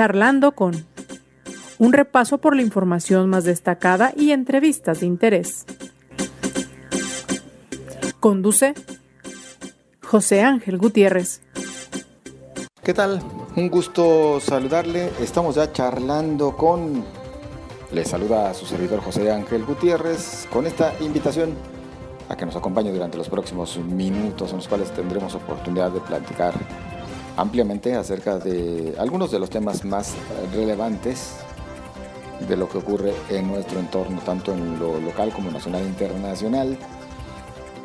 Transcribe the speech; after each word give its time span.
Charlando 0.00 0.52
con 0.52 0.86
un 1.78 1.92
repaso 1.92 2.38
por 2.38 2.56
la 2.56 2.62
información 2.62 3.28
más 3.28 3.44
destacada 3.44 4.14
y 4.16 4.30
entrevistas 4.30 5.00
de 5.00 5.06
interés. 5.06 5.66
Conduce 8.18 8.72
José 10.02 10.40
Ángel 10.40 10.78
Gutiérrez. 10.78 11.42
¿Qué 12.82 12.94
tal? 12.94 13.22
Un 13.54 13.68
gusto 13.68 14.40
saludarle. 14.40 15.10
Estamos 15.20 15.56
ya 15.56 15.70
charlando 15.70 16.56
con... 16.56 17.04
Le 17.92 18.06
saluda 18.06 18.48
a 18.48 18.54
su 18.54 18.64
servidor 18.64 19.00
José 19.00 19.30
Ángel 19.30 19.66
Gutiérrez 19.66 20.48
con 20.50 20.66
esta 20.66 20.94
invitación 21.00 21.50
a 22.30 22.38
que 22.38 22.46
nos 22.46 22.56
acompañe 22.56 22.90
durante 22.90 23.18
los 23.18 23.28
próximos 23.28 23.76
minutos 23.76 24.48
en 24.52 24.56
los 24.56 24.68
cuales 24.68 24.92
tendremos 24.92 25.34
oportunidad 25.34 25.90
de 25.90 26.00
platicar 26.00 26.54
ampliamente 27.40 27.94
acerca 27.94 28.38
de 28.38 28.94
algunos 28.98 29.30
de 29.30 29.38
los 29.38 29.48
temas 29.48 29.84
más 29.84 30.14
relevantes 30.54 31.36
de 32.46 32.56
lo 32.56 32.68
que 32.68 32.78
ocurre 32.78 33.14
en 33.30 33.48
nuestro 33.48 33.80
entorno, 33.80 34.20
tanto 34.20 34.52
en 34.52 34.78
lo 34.78 35.00
local 35.00 35.32
como 35.32 35.50
nacional 35.50 35.82
e 35.82 35.86
internacional. 35.86 36.78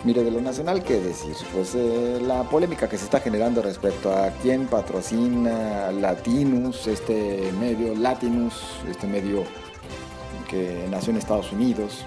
Mire, 0.04 0.24
de 0.24 0.32
lo 0.32 0.42
nacional, 0.42 0.84
¿qué 0.84 1.00
decir? 1.00 1.36
Pues 1.54 1.74
eh, 1.74 2.20
la 2.22 2.44
polémica 2.44 2.88
que 2.88 2.98
se 2.98 3.06
está 3.06 3.22
generando 3.22 3.62
respecto 3.62 4.14
a 4.14 4.30
quién 4.42 4.68
patrocina 4.68 5.92
Latinus, 5.92 6.88
este 6.88 7.52
medio 7.60 7.96
Latinus, 7.96 8.62
este 8.90 9.08
medio 9.08 9.44
que 10.50 10.86
nació 10.92 11.12
en 11.12 11.18
Estados 11.18 11.52
Unidos 11.52 12.06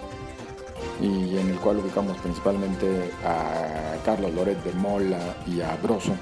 y 1.00 1.38
en 1.38 1.48
el 1.50 1.58
cual 1.58 1.78
ubicamos 1.78 2.16
principalmente 2.18 3.10
a 3.24 3.96
Carlos 4.04 4.32
Loret 4.34 4.62
de 4.62 4.72
Mola 4.74 5.18
y 5.46 5.60
a 5.60 5.76
Broso. 5.82 6.12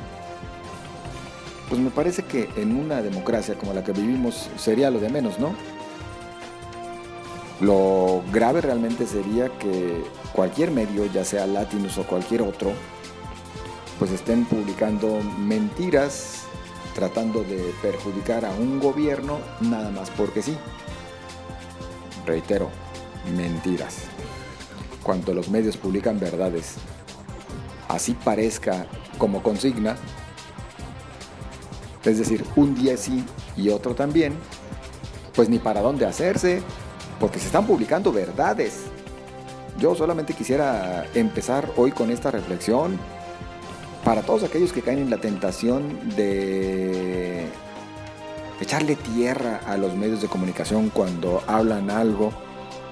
Pues 1.76 1.84
me 1.84 1.90
parece 1.90 2.22
que 2.22 2.48
en 2.56 2.74
una 2.74 3.02
democracia 3.02 3.54
como 3.54 3.74
la 3.74 3.84
que 3.84 3.92
vivimos 3.92 4.48
sería 4.56 4.90
lo 4.90 4.98
de 4.98 5.10
menos, 5.10 5.38
¿no? 5.38 5.54
Lo 7.60 8.22
grave 8.32 8.62
realmente 8.62 9.06
sería 9.06 9.50
que 9.58 10.02
cualquier 10.32 10.70
medio, 10.70 11.04
ya 11.04 11.22
sea 11.22 11.46
Latinus 11.46 11.98
o 11.98 12.06
cualquier 12.06 12.40
otro, 12.40 12.72
pues 13.98 14.10
estén 14.10 14.46
publicando 14.46 15.20
mentiras 15.38 16.44
tratando 16.94 17.44
de 17.44 17.74
perjudicar 17.82 18.46
a 18.46 18.52
un 18.52 18.80
gobierno 18.80 19.38
nada 19.60 19.90
más 19.90 20.08
porque 20.08 20.40
sí. 20.40 20.56
Reitero, 22.24 22.70
mentiras. 23.36 24.04
Cuando 25.02 25.34
los 25.34 25.50
medios 25.50 25.76
publican 25.76 26.18
verdades, 26.18 26.76
así 27.86 28.14
parezca 28.14 28.86
como 29.18 29.42
consigna, 29.42 29.98
es 32.10 32.18
decir, 32.18 32.44
un 32.56 32.74
día 32.74 32.96
sí 32.96 33.24
y 33.56 33.68
otro 33.68 33.94
también, 33.94 34.34
pues 35.34 35.48
ni 35.48 35.58
para 35.58 35.80
dónde 35.80 36.06
hacerse, 36.06 36.62
porque 37.20 37.38
se 37.38 37.46
están 37.46 37.66
publicando 37.66 38.12
verdades. 38.12 38.84
Yo 39.78 39.94
solamente 39.94 40.34
quisiera 40.34 41.04
empezar 41.14 41.70
hoy 41.76 41.92
con 41.92 42.10
esta 42.10 42.30
reflexión 42.30 42.98
para 44.04 44.22
todos 44.22 44.44
aquellos 44.44 44.72
que 44.72 44.82
caen 44.82 45.00
en 45.00 45.10
la 45.10 45.18
tentación 45.18 46.10
de 46.16 47.46
echarle 48.60 48.96
tierra 48.96 49.60
a 49.66 49.76
los 49.76 49.94
medios 49.94 50.22
de 50.22 50.28
comunicación 50.28 50.90
cuando 50.90 51.42
hablan 51.46 51.90
algo 51.90 52.32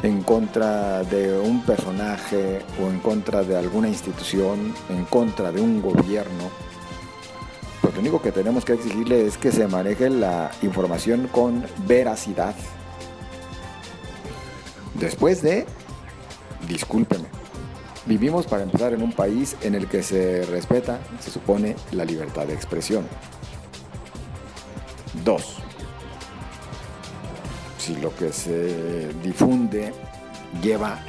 en 0.02 0.22
contra 0.22 1.02
de 1.04 1.38
un 1.38 1.62
personaje 1.62 2.60
o 2.82 2.90
en 2.90 2.98
contra 2.98 3.42
de 3.42 3.56
alguna 3.56 3.88
institución, 3.88 4.74
en 4.90 5.04
contra 5.06 5.50
de 5.50 5.62
un 5.62 5.80
gobierno. 5.80 6.50
Lo 8.04 8.10
único 8.10 8.22
que 8.22 8.32
tenemos 8.32 8.66
que 8.66 8.74
exigirle 8.74 9.26
es 9.26 9.38
que 9.38 9.50
se 9.50 9.66
maneje 9.66 10.10
la 10.10 10.50
información 10.60 11.26
con 11.32 11.64
veracidad, 11.88 12.54
Después 14.92 15.40
de, 15.40 15.64
discúlpeme, 16.68 17.24
vivimos 18.04 18.46
para 18.46 18.62
empezar 18.62 18.92
en 18.92 19.02
un 19.02 19.12
país 19.12 19.56
en 19.62 19.74
el 19.74 19.88
que 19.88 20.02
se 20.02 20.44
respeta, 20.44 21.00
se 21.18 21.30
supone, 21.30 21.76
la 21.92 22.04
libertad 22.04 22.46
de 22.46 22.52
expresión. 22.52 23.06
Dos, 25.24 25.56
si 27.78 27.96
lo 27.96 28.14
que 28.14 28.32
se 28.32 29.14
difunde 29.22 29.92
lleva 30.62 31.00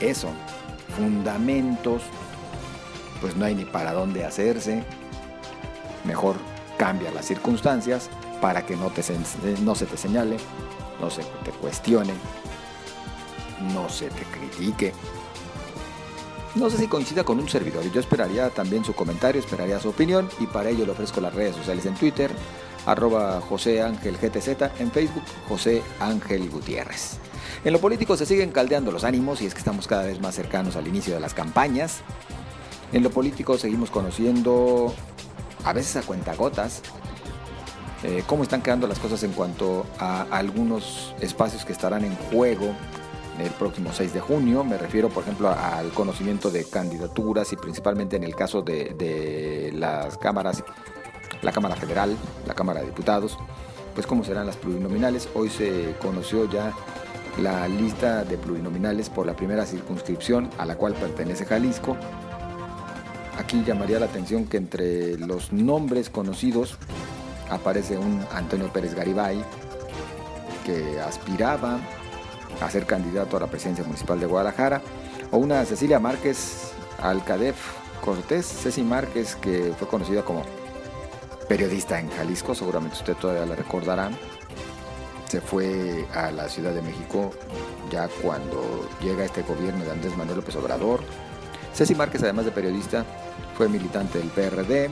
eso, 0.00 0.28
fundamentos, 0.96 2.02
pues 3.22 3.36
no 3.36 3.46
hay 3.46 3.54
ni 3.54 3.64
para 3.64 3.92
dónde 3.92 4.24
hacerse. 4.24 4.84
Mejor 6.04 6.36
cambia 6.78 7.10
las 7.10 7.26
circunstancias 7.26 8.10
para 8.40 8.66
que 8.66 8.76
no, 8.76 8.90
te, 8.90 9.02
no 9.62 9.74
se 9.74 9.86
te 9.86 9.96
señale, 9.96 10.36
no 11.00 11.10
se 11.10 11.22
te 11.44 11.50
cuestione, 11.52 12.12
no 13.72 13.88
se 13.88 14.08
te 14.08 14.24
critique. 14.24 14.92
No 16.54 16.68
sé 16.68 16.76
si 16.76 16.86
coincida 16.86 17.24
con 17.24 17.38
un 17.38 17.48
servidor 17.48 17.90
yo 17.90 18.00
esperaría 18.00 18.50
también 18.50 18.84
su 18.84 18.94
comentario, 18.94 19.40
esperaría 19.40 19.80
su 19.80 19.88
opinión 19.88 20.28
y 20.38 20.46
para 20.46 20.68
ello 20.68 20.84
le 20.84 20.92
ofrezco 20.92 21.20
las 21.20 21.34
redes 21.34 21.56
sociales 21.56 21.86
en 21.86 21.94
Twitter, 21.94 22.30
arroba 22.84 23.40
José 23.40 23.82
Ángel 23.82 24.18
GTZ, 24.18 24.80
en 24.80 24.90
Facebook 24.90 25.22
José 25.48 25.82
Ángel 26.00 26.50
Gutiérrez. 26.50 27.18
En 27.64 27.72
lo 27.72 27.80
político 27.80 28.16
se 28.16 28.26
siguen 28.26 28.50
caldeando 28.50 28.92
los 28.92 29.04
ánimos 29.04 29.40
y 29.40 29.46
es 29.46 29.54
que 29.54 29.60
estamos 29.60 29.86
cada 29.86 30.04
vez 30.04 30.20
más 30.20 30.34
cercanos 30.34 30.76
al 30.76 30.88
inicio 30.88 31.14
de 31.14 31.20
las 31.20 31.32
campañas. 31.32 32.00
En 32.92 33.02
lo 33.02 33.10
político 33.10 33.56
seguimos 33.56 33.90
conociendo, 33.90 34.92
a 35.64 35.72
veces 35.72 35.96
a 35.96 36.02
cuentagotas, 36.02 36.82
eh, 38.02 38.24
cómo 38.26 38.42
están 38.42 38.62
quedando 38.62 38.86
las 38.86 38.98
cosas 38.98 39.22
en 39.22 39.32
cuanto 39.32 39.86
a 39.98 40.22
algunos 40.30 41.14
espacios 41.20 41.64
que 41.64 41.72
estarán 41.72 42.04
en 42.04 42.16
juego 42.16 42.74
el 43.38 43.50
próximo 43.50 43.90
6 43.92 44.12
de 44.12 44.20
junio. 44.20 44.64
Me 44.64 44.76
refiero, 44.76 45.08
por 45.08 45.22
ejemplo, 45.22 45.50
al 45.50 45.90
conocimiento 45.90 46.50
de 46.50 46.64
candidaturas 46.64 47.52
y 47.52 47.56
principalmente 47.56 48.16
en 48.16 48.24
el 48.24 48.34
caso 48.34 48.62
de, 48.62 49.70
las 49.74 50.18
cámaras, 50.18 50.64
la 51.42 51.52
Cámara 51.52 51.76
Federal, 51.76 52.16
la 52.46 52.54
Cámara 52.54 52.80
de 52.80 52.86
Diputados, 52.86 53.38
pues 53.94 54.06
cómo 54.06 54.24
serán 54.24 54.46
las 54.46 54.56
plurinominales. 54.56 55.28
Hoy 55.34 55.48
se 55.48 55.94
conoció 56.00 56.50
ya 56.50 56.72
la 57.40 57.66
lista 57.68 58.24
de 58.24 58.36
plurinominales 58.36 59.08
por 59.08 59.26
la 59.26 59.34
primera 59.34 59.64
circunscripción 59.64 60.50
a 60.58 60.66
la 60.66 60.76
cual 60.76 60.94
pertenece 60.94 61.44
Jalisco. 61.44 61.96
Aquí 63.38 63.62
llamaría 63.64 63.98
la 63.98 64.06
atención 64.06 64.46
que 64.46 64.56
entre 64.56 65.16
los 65.18 65.52
nombres 65.52 66.10
conocidos 66.10 66.76
aparece 67.50 67.98
un 67.98 68.24
Antonio 68.32 68.72
Pérez 68.72 68.94
Garibay 68.94 69.42
que 70.64 71.00
aspiraba 71.00 71.78
a 72.60 72.70
ser 72.70 72.86
candidato 72.86 73.36
a 73.36 73.40
la 73.40 73.46
presidencia 73.46 73.84
municipal 73.84 74.20
de 74.20 74.26
Guadalajara, 74.26 74.80
o 75.30 75.38
una 75.38 75.64
Cecilia 75.64 75.98
Márquez 75.98 76.72
Alcadef 77.00 77.56
Cortés, 78.04 78.46
Ceci 78.46 78.82
Márquez, 78.82 79.36
que 79.36 79.72
fue 79.78 79.88
conocida 79.88 80.22
como 80.22 80.44
periodista 81.48 81.98
en 81.98 82.10
Jalisco, 82.10 82.54
seguramente 82.54 82.96
usted 82.96 83.14
todavía 83.14 83.46
la 83.46 83.56
recordará. 83.56 84.10
Se 85.28 85.40
fue 85.40 86.06
a 86.14 86.30
la 86.30 86.48
Ciudad 86.48 86.72
de 86.72 86.82
México 86.82 87.30
ya 87.90 88.08
cuando 88.22 88.88
llega 89.00 89.24
este 89.24 89.42
gobierno 89.42 89.84
de 89.84 89.90
Andrés 89.90 90.16
Manuel 90.16 90.38
López 90.38 90.56
Obrador. 90.56 91.00
Ceci 91.74 91.94
Márquez, 91.94 92.22
además 92.22 92.44
de 92.44 92.50
periodista, 92.50 93.04
fue 93.56 93.68
militante 93.68 94.18
del 94.18 94.28
PRD, 94.28 94.90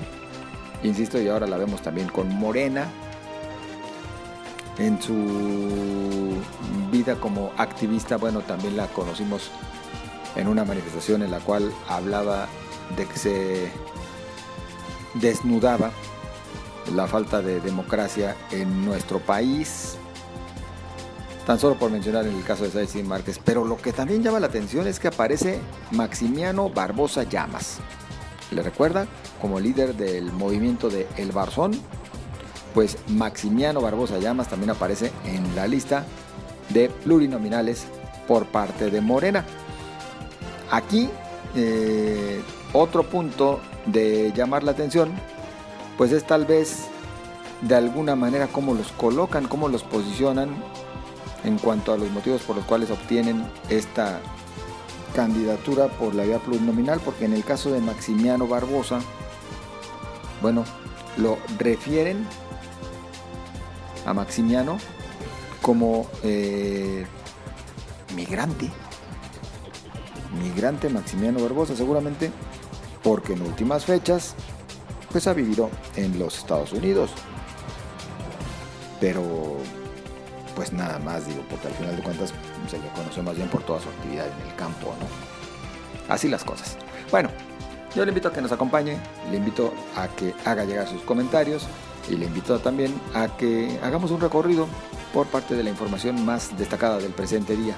insisto, 0.82 1.20
y 1.20 1.28
ahora 1.28 1.46
la 1.46 1.56
vemos 1.56 1.82
también 1.82 2.08
con 2.08 2.28
Morena, 2.28 2.88
en 4.78 5.00
su 5.00 6.38
vida 6.90 7.16
como 7.16 7.52
activista, 7.58 8.16
bueno, 8.16 8.40
también 8.40 8.76
la 8.76 8.86
conocimos 8.86 9.50
en 10.36 10.48
una 10.48 10.64
manifestación 10.64 11.22
en 11.22 11.30
la 11.30 11.40
cual 11.40 11.72
hablaba 11.88 12.48
de 12.96 13.06
que 13.06 13.18
se 13.18 13.72
desnudaba 15.14 15.90
la 16.94 17.06
falta 17.06 17.42
de 17.42 17.60
democracia 17.60 18.36
en 18.50 18.84
nuestro 18.84 19.20
país. 19.20 19.98
Tan 21.50 21.58
solo 21.58 21.74
por 21.74 21.90
mencionar 21.90 22.28
en 22.28 22.36
el 22.36 22.44
caso 22.44 22.62
de 22.62 22.70
Ceci 22.70 23.02
Márquez, 23.02 23.40
pero 23.44 23.64
lo 23.64 23.76
que 23.76 23.92
también 23.92 24.22
llama 24.22 24.38
la 24.38 24.46
atención 24.46 24.86
es 24.86 25.00
que 25.00 25.08
aparece 25.08 25.58
Maximiano 25.90 26.70
Barbosa 26.70 27.24
Llamas. 27.24 27.78
¿Le 28.52 28.62
recuerda? 28.62 29.08
Como 29.40 29.58
líder 29.58 29.96
del 29.96 30.30
movimiento 30.30 30.88
de 30.88 31.08
El 31.16 31.32
Barzón, 31.32 31.72
pues 32.72 32.98
Maximiano 33.08 33.80
Barbosa 33.80 34.20
Llamas 34.20 34.46
también 34.46 34.70
aparece 34.70 35.10
en 35.24 35.56
la 35.56 35.66
lista 35.66 36.04
de 36.68 36.88
plurinominales 36.88 37.86
por 38.28 38.46
parte 38.46 38.88
de 38.88 39.00
Morena. 39.00 39.44
Aquí 40.70 41.10
eh, 41.56 42.42
otro 42.72 43.02
punto 43.02 43.58
de 43.86 44.32
llamar 44.36 44.62
la 44.62 44.70
atención, 44.70 45.10
pues 45.98 46.12
es 46.12 46.24
tal 46.24 46.46
vez 46.46 46.84
de 47.62 47.74
alguna 47.74 48.14
manera 48.14 48.46
cómo 48.46 48.72
los 48.72 48.92
colocan, 48.92 49.48
cómo 49.48 49.68
los 49.68 49.82
posicionan 49.82 50.54
en 51.44 51.58
cuanto 51.58 51.92
a 51.92 51.98
los 51.98 52.10
motivos 52.10 52.42
por 52.42 52.56
los 52.56 52.64
cuales 52.64 52.90
obtienen 52.90 53.46
esta 53.68 54.20
candidatura 55.14 55.88
por 55.88 56.14
la 56.14 56.24
vía 56.24 56.38
plurinominal, 56.38 57.00
porque 57.00 57.24
en 57.24 57.32
el 57.32 57.44
caso 57.44 57.70
de 57.70 57.80
Maximiano 57.80 58.46
Barbosa, 58.46 59.00
bueno, 60.40 60.64
lo 61.16 61.38
refieren 61.58 62.26
a 64.06 64.14
Maximiano 64.14 64.78
como 65.60 66.06
eh, 66.22 67.04
migrante. 68.14 68.70
Migrante 70.42 70.88
Maximiano 70.88 71.40
Barbosa, 71.40 71.76
seguramente 71.76 72.30
porque 73.02 73.32
en 73.32 73.42
últimas 73.42 73.84
fechas 73.84 74.34
pues 75.10 75.26
ha 75.26 75.32
vivido 75.32 75.70
en 75.96 76.18
los 76.18 76.38
Estados 76.38 76.72
Unidos. 76.72 77.10
Pero 79.00 79.56
pues 80.54 80.72
nada 80.72 80.98
más 80.98 81.26
digo, 81.26 81.42
porque 81.48 81.68
al 81.68 81.74
final 81.74 81.96
de 81.96 82.02
cuentas 82.02 82.32
se 82.68 82.78
le 82.78 82.88
conoce 82.88 83.22
más 83.22 83.36
bien 83.36 83.48
por 83.48 83.62
toda 83.62 83.80
su 83.80 83.88
actividad 83.88 84.26
en 84.26 84.48
el 84.48 84.54
campo. 84.56 84.94
Así 86.08 86.28
las 86.28 86.44
cosas. 86.44 86.76
Bueno, 87.10 87.30
yo 87.94 88.04
le 88.04 88.10
invito 88.10 88.28
a 88.28 88.32
que 88.32 88.40
nos 88.40 88.52
acompañe, 88.52 88.98
le 89.30 89.36
invito 89.36 89.72
a 89.96 90.08
que 90.08 90.34
haga 90.44 90.64
llegar 90.64 90.88
sus 90.88 91.02
comentarios 91.02 91.66
y 92.08 92.16
le 92.16 92.26
invito 92.26 92.58
también 92.58 92.98
a 93.14 93.28
que 93.36 93.78
hagamos 93.82 94.10
un 94.10 94.20
recorrido 94.20 94.66
por 95.12 95.26
parte 95.26 95.54
de 95.54 95.64
la 95.64 95.70
información 95.70 96.24
más 96.24 96.56
destacada 96.56 96.98
del 96.98 97.12
presente 97.12 97.56
día. 97.56 97.74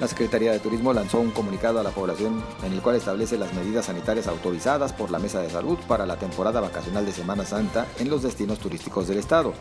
La 0.00 0.08
Secretaría 0.08 0.52
de 0.52 0.60
Turismo 0.60 0.94
lanzó 0.94 1.20
un 1.20 1.30
comunicado 1.30 1.78
a 1.78 1.82
la 1.82 1.90
población 1.90 2.42
en 2.64 2.72
el 2.72 2.80
cual 2.80 2.96
establece 2.96 3.36
las 3.36 3.52
medidas 3.52 3.84
sanitarias 3.84 4.28
autorizadas 4.28 4.94
por 4.94 5.10
la 5.10 5.18
Mesa 5.18 5.42
de 5.42 5.50
Salud 5.50 5.78
para 5.86 6.06
la 6.06 6.16
temporada 6.16 6.62
vacacional 6.62 7.04
de 7.04 7.12
Semana 7.12 7.44
Santa 7.44 7.86
en 7.98 8.08
los 8.08 8.22
destinos 8.22 8.58
turísticos 8.58 9.08
del 9.08 9.18
Estado. 9.18 9.52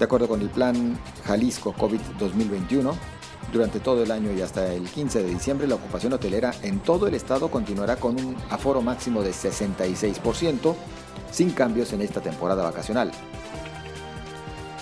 De 0.00 0.04
acuerdo 0.04 0.26
con 0.26 0.40
el 0.40 0.50
plan 0.50 0.98
Jalisco 1.24 1.72
COVID 1.74 2.00
2021, 2.18 2.92
durante 3.52 3.78
todo 3.78 4.02
el 4.02 4.10
año 4.10 4.32
y 4.32 4.40
hasta 4.40 4.72
el 4.72 4.82
15 4.82 5.22
de 5.22 5.30
diciembre 5.30 5.68
la 5.68 5.76
ocupación 5.76 6.12
hotelera 6.12 6.52
en 6.62 6.80
todo 6.80 7.06
el 7.06 7.14
estado 7.14 7.48
continuará 7.48 7.94
con 7.94 8.16
un 8.16 8.36
aforo 8.50 8.82
máximo 8.82 9.22
de 9.22 9.30
66%, 9.30 10.74
sin 11.30 11.50
cambios 11.50 11.92
en 11.92 12.02
esta 12.02 12.20
temporada 12.20 12.64
vacacional. 12.64 13.12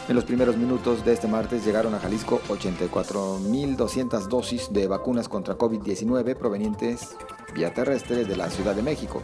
En 0.07 0.15
los 0.15 0.25
primeros 0.25 0.59
minutos 0.59 1.03
de 1.03 1.15
este 1.15 1.29
martes 1.29 1.65
llegaron 1.65 1.95
a 1.95 1.99
Jalisco 1.99 2.39
84.200 2.49 4.29
dosis 4.29 4.71
de 4.71 4.87
vacunas 4.87 5.31
contra 5.31 5.57
COVID-19 5.57 6.37
provenientes 6.37 7.17
vía 7.55 7.73
terrestre 7.73 8.27
de 8.27 8.37
la 8.37 8.51
Ciudad 8.51 8.75
de 8.75 8.83
México. 8.83 9.23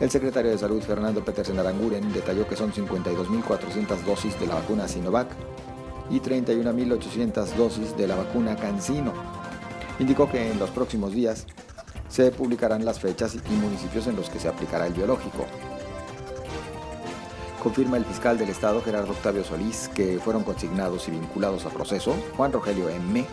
El 0.00 0.08
secretario 0.08 0.52
de 0.52 0.58
Salud 0.58 0.80
Fernando 0.82 1.24
Petersen 1.24 1.58
Aranguren 1.58 2.12
detalló 2.12 2.46
que 2.46 2.54
son 2.54 2.72
52.400 2.72 4.04
dosis 4.04 4.38
de 4.38 4.46
la 4.46 4.54
vacuna 4.54 4.86
Sinovac 4.86 5.30
y 6.10 6.20
31.800 6.20 7.54
dosis 7.56 7.96
de 7.96 8.06
la 8.06 8.14
vacuna 8.14 8.54
CanSino. 8.54 9.12
Indicó 9.98 10.30
que 10.30 10.52
en 10.52 10.60
los 10.60 10.70
próximos 10.70 11.12
días 11.12 11.44
se 12.08 12.30
publicarán 12.30 12.84
las 12.84 13.00
fechas 13.00 13.34
y 13.34 13.52
municipios 13.56 14.06
en 14.06 14.14
los 14.14 14.30
que 14.30 14.38
se 14.38 14.46
aplicará 14.46 14.86
el 14.86 14.92
biológico 14.92 15.44
confirma 17.58 17.96
el 17.96 18.04
fiscal 18.04 18.38
del 18.38 18.48
Estado 18.48 18.82
Gerardo 18.82 19.12
Octavio 19.12 19.44
Solís 19.44 19.88
que 19.94 20.18
fueron 20.18 20.44
consignados 20.44 21.08
y 21.08 21.10
vinculados 21.10 21.66
a 21.66 21.70
proceso 21.70 22.14
Juan 22.36 22.52
Rogelio 22.52 22.88
M., 22.88 23.24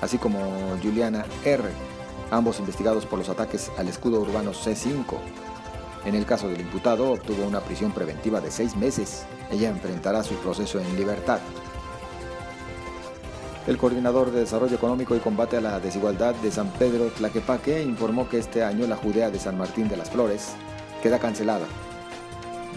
así 0.00 0.18
como 0.18 0.40
Juliana 0.82 1.24
R., 1.44 1.64
ambos 2.30 2.58
investigados 2.58 3.06
por 3.06 3.18
los 3.18 3.28
ataques 3.28 3.70
al 3.78 3.88
escudo 3.88 4.20
urbano 4.20 4.52
C5. 4.52 5.18
En 6.04 6.14
el 6.14 6.24
caso 6.24 6.48
del 6.48 6.60
imputado 6.60 7.12
obtuvo 7.12 7.46
una 7.46 7.60
prisión 7.60 7.92
preventiva 7.92 8.40
de 8.40 8.50
seis 8.50 8.76
meses. 8.76 9.26
Ella 9.50 9.68
enfrentará 9.68 10.22
su 10.22 10.34
proceso 10.36 10.80
en 10.80 10.96
libertad. 10.96 11.40
El 13.66 13.78
coordinador 13.78 14.30
de 14.30 14.40
Desarrollo 14.40 14.76
Económico 14.76 15.16
y 15.16 15.18
Combate 15.18 15.56
a 15.56 15.60
la 15.60 15.80
Desigualdad 15.80 16.36
de 16.36 16.52
San 16.52 16.68
Pedro 16.68 17.06
Tlaquepaque 17.06 17.82
informó 17.82 18.28
que 18.28 18.38
este 18.38 18.62
año 18.62 18.86
la 18.86 18.96
Judea 18.96 19.30
de 19.30 19.40
San 19.40 19.58
Martín 19.58 19.88
de 19.88 19.96
las 19.96 20.10
Flores 20.10 20.52
queda 21.02 21.18
cancelada 21.18 21.66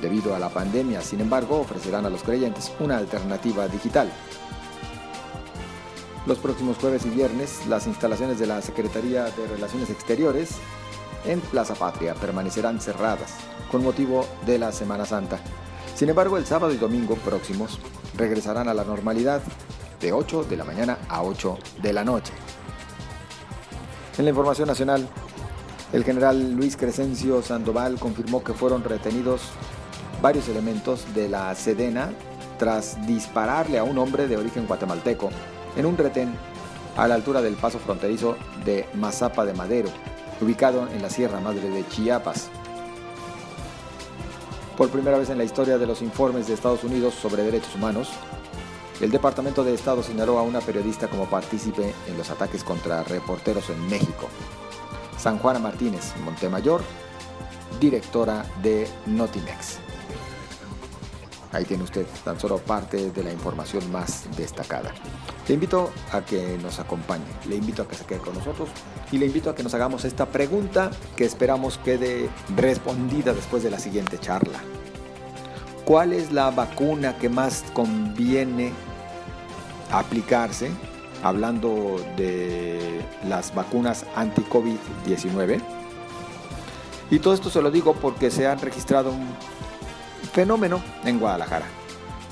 Debido 0.02 0.34
a 0.34 0.40
la 0.40 0.50
pandemia, 0.50 1.02
sin 1.02 1.20
embargo, 1.20 1.60
ofrecerán 1.60 2.06
a 2.06 2.10
los 2.10 2.24
creyentes 2.24 2.72
una 2.80 2.98
alternativa 2.98 3.68
digital. 3.68 4.10
Los 6.26 6.38
próximos 6.38 6.78
jueves 6.78 7.06
y 7.06 7.10
viernes, 7.10 7.66
las 7.68 7.88
instalaciones 7.88 8.40
de 8.40 8.48
la 8.48 8.62
Secretaría 8.62 9.26
de 9.26 9.48
Relaciones 9.48 9.90
Exteriores 9.90 10.52
en 11.26 11.42
Plaza 11.42 11.76
Patria 11.76 12.14
permanecerán 12.14 12.80
cerradas 12.80 13.36
con 13.72 13.84
motivo 13.84 14.26
de 14.46 14.60
la 14.60 14.72
Semana 14.72 15.06
Santa. 15.06 15.40
Sin 15.96 16.10
embargo, 16.10 16.38
el 16.38 16.46
sábado 16.46 16.74
y 16.74 16.78
domingo 16.78 17.16
próximos 17.16 17.80
regresarán 18.16 18.68
a 18.70 18.74
la 18.74 18.86
normalidad 18.86 19.42
de 20.00 20.14
8 20.14 20.46
de 20.46 20.56
la 20.56 20.64
mañana 20.64 20.98
a 21.10 21.24
8 21.24 21.58
de 21.82 21.94
la 21.94 22.06
noche. 22.06 22.32
En 24.18 24.26
la 24.26 24.30
información 24.30 24.68
nacional, 24.68 25.10
el 25.92 26.04
general 26.04 26.54
Luis 26.54 26.78
Crescencio 26.78 27.42
Sandoval 27.42 28.00
confirmó 28.00 28.44
que 28.44 28.54
fueron 28.54 28.84
retenidos 28.84 29.42
varios 30.22 30.48
elementos 30.50 31.14
de 31.14 31.30
la 31.30 31.54
Sedena 31.56 32.12
tras 32.58 33.06
dispararle 33.08 33.80
a 33.80 33.84
un 33.84 33.98
hombre 33.98 34.28
de 34.28 34.38
origen 34.38 34.68
guatemalteco 34.68 35.30
en 35.76 35.86
un 35.86 35.98
retén 35.98 36.34
a 36.98 37.08
la 37.08 37.16
altura 37.16 37.42
del 37.42 37.56
paso 37.56 37.80
fronterizo 37.80 38.36
de 38.66 38.86
Mazapa 38.96 39.46
de 39.46 39.54
Madero, 39.54 39.90
ubicado 40.42 40.88
en 40.90 41.02
la 41.02 41.10
Sierra 41.10 41.40
Madre 41.40 41.70
de 41.70 41.88
Chiapas. 41.88 42.50
Por 44.78 44.90
primera 44.90 45.18
vez 45.18 45.30
en 45.30 45.38
la 45.38 45.44
historia 45.44 45.78
de 45.78 45.88
los 45.88 46.02
informes 46.02 46.48
de 46.48 46.54
Estados 46.54 46.84
Unidos 46.84 47.14
sobre 47.14 47.44
derechos 47.44 47.76
humanos, 47.76 48.10
el 49.00 49.12
Departamento 49.12 49.64
de 49.64 49.74
Estado 49.74 50.04
señaló 50.04 50.38
a 50.40 50.44
una 50.44 50.60
periodista 50.60 51.08
como 51.08 51.30
partícipe 51.30 51.94
en 52.08 52.18
los 52.18 52.30
ataques 52.30 52.66
contra 52.66 53.04
reporteros 53.04 53.70
en 53.70 53.88
México. 53.88 54.28
San 55.18 55.38
Juana 55.38 55.60
Martínez 55.60 56.14
Montemayor, 56.24 56.82
directora 57.80 58.46
de 58.62 58.90
Notimex. 59.06 59.80
Ahí 61.52 61.66
tiene 61.66 61.84
usted 61.84 62.06
tan 62.24 62.40
solo 62.40 62.60
parte 62.60 63.10
de 63.10 63.24
la 63.24 63.32
información 63.32 63.92
más 63.92 64.28
destacada. 64.38 64.94
Le 65.48 65.56
invito 65.56 65.92
a 66.12 66.22
que 66.22 66.60
nos 66.62 66.80
acompañe, 66.80 67.26
le 67.48 67.56
invito 67.56 67.82
a 67.82 67.88
que 67.88 67.96
se 67.96 68.06
quede 68.06 68.20
con 68.20 68.36
nosotros 68.36 68.70
y 69.12 69.18
le 69.18 69.26
invito 69.26 69.50
a 69.50 69.56
que 69.56 69.64
nos 69.64 69.74
hagamos 69.74 70.06
esta 70.06 70.28
pregunta 70.28 70.92
que 71.16 71.26
esperamos 71.26 71.80
quede 71.80 72.30
respondida 72.56 73.34
después 73.34 73.64
de 73.64 73.72
la 73.72 73.80
siguiente 73.80 74.20
charla. 74.20 74.60
¿Cuál 75.86 76.14
es 76.14 76.32
la 76.32 76.52
vacuna 76.52 77.18
que 77.18 77.30
más 77.30 77.64
conviene 77.74 78.72
aplicarse? 79.92 80.70
Hablando 81.24 81.96
de 82.16 83.02
las 83.28 83.56
vacunas 83.56 84.06
anti-COVID-19. 84.16 85.60
Y 87.10 87.18
todo 87.18 87.34
esto 87.34 87.50
se 87.50 87.62
lo 87.64 87.72
digo 87.72 87.96
porque 87.96 88.30
se 88.30 88.46
han 88.46 88.60
registrado 88.60 89.10
un 89.10 89.28
fenómeno 90.34 90.82
en 91.04 91.20
Guadalajara. 91.20 91.66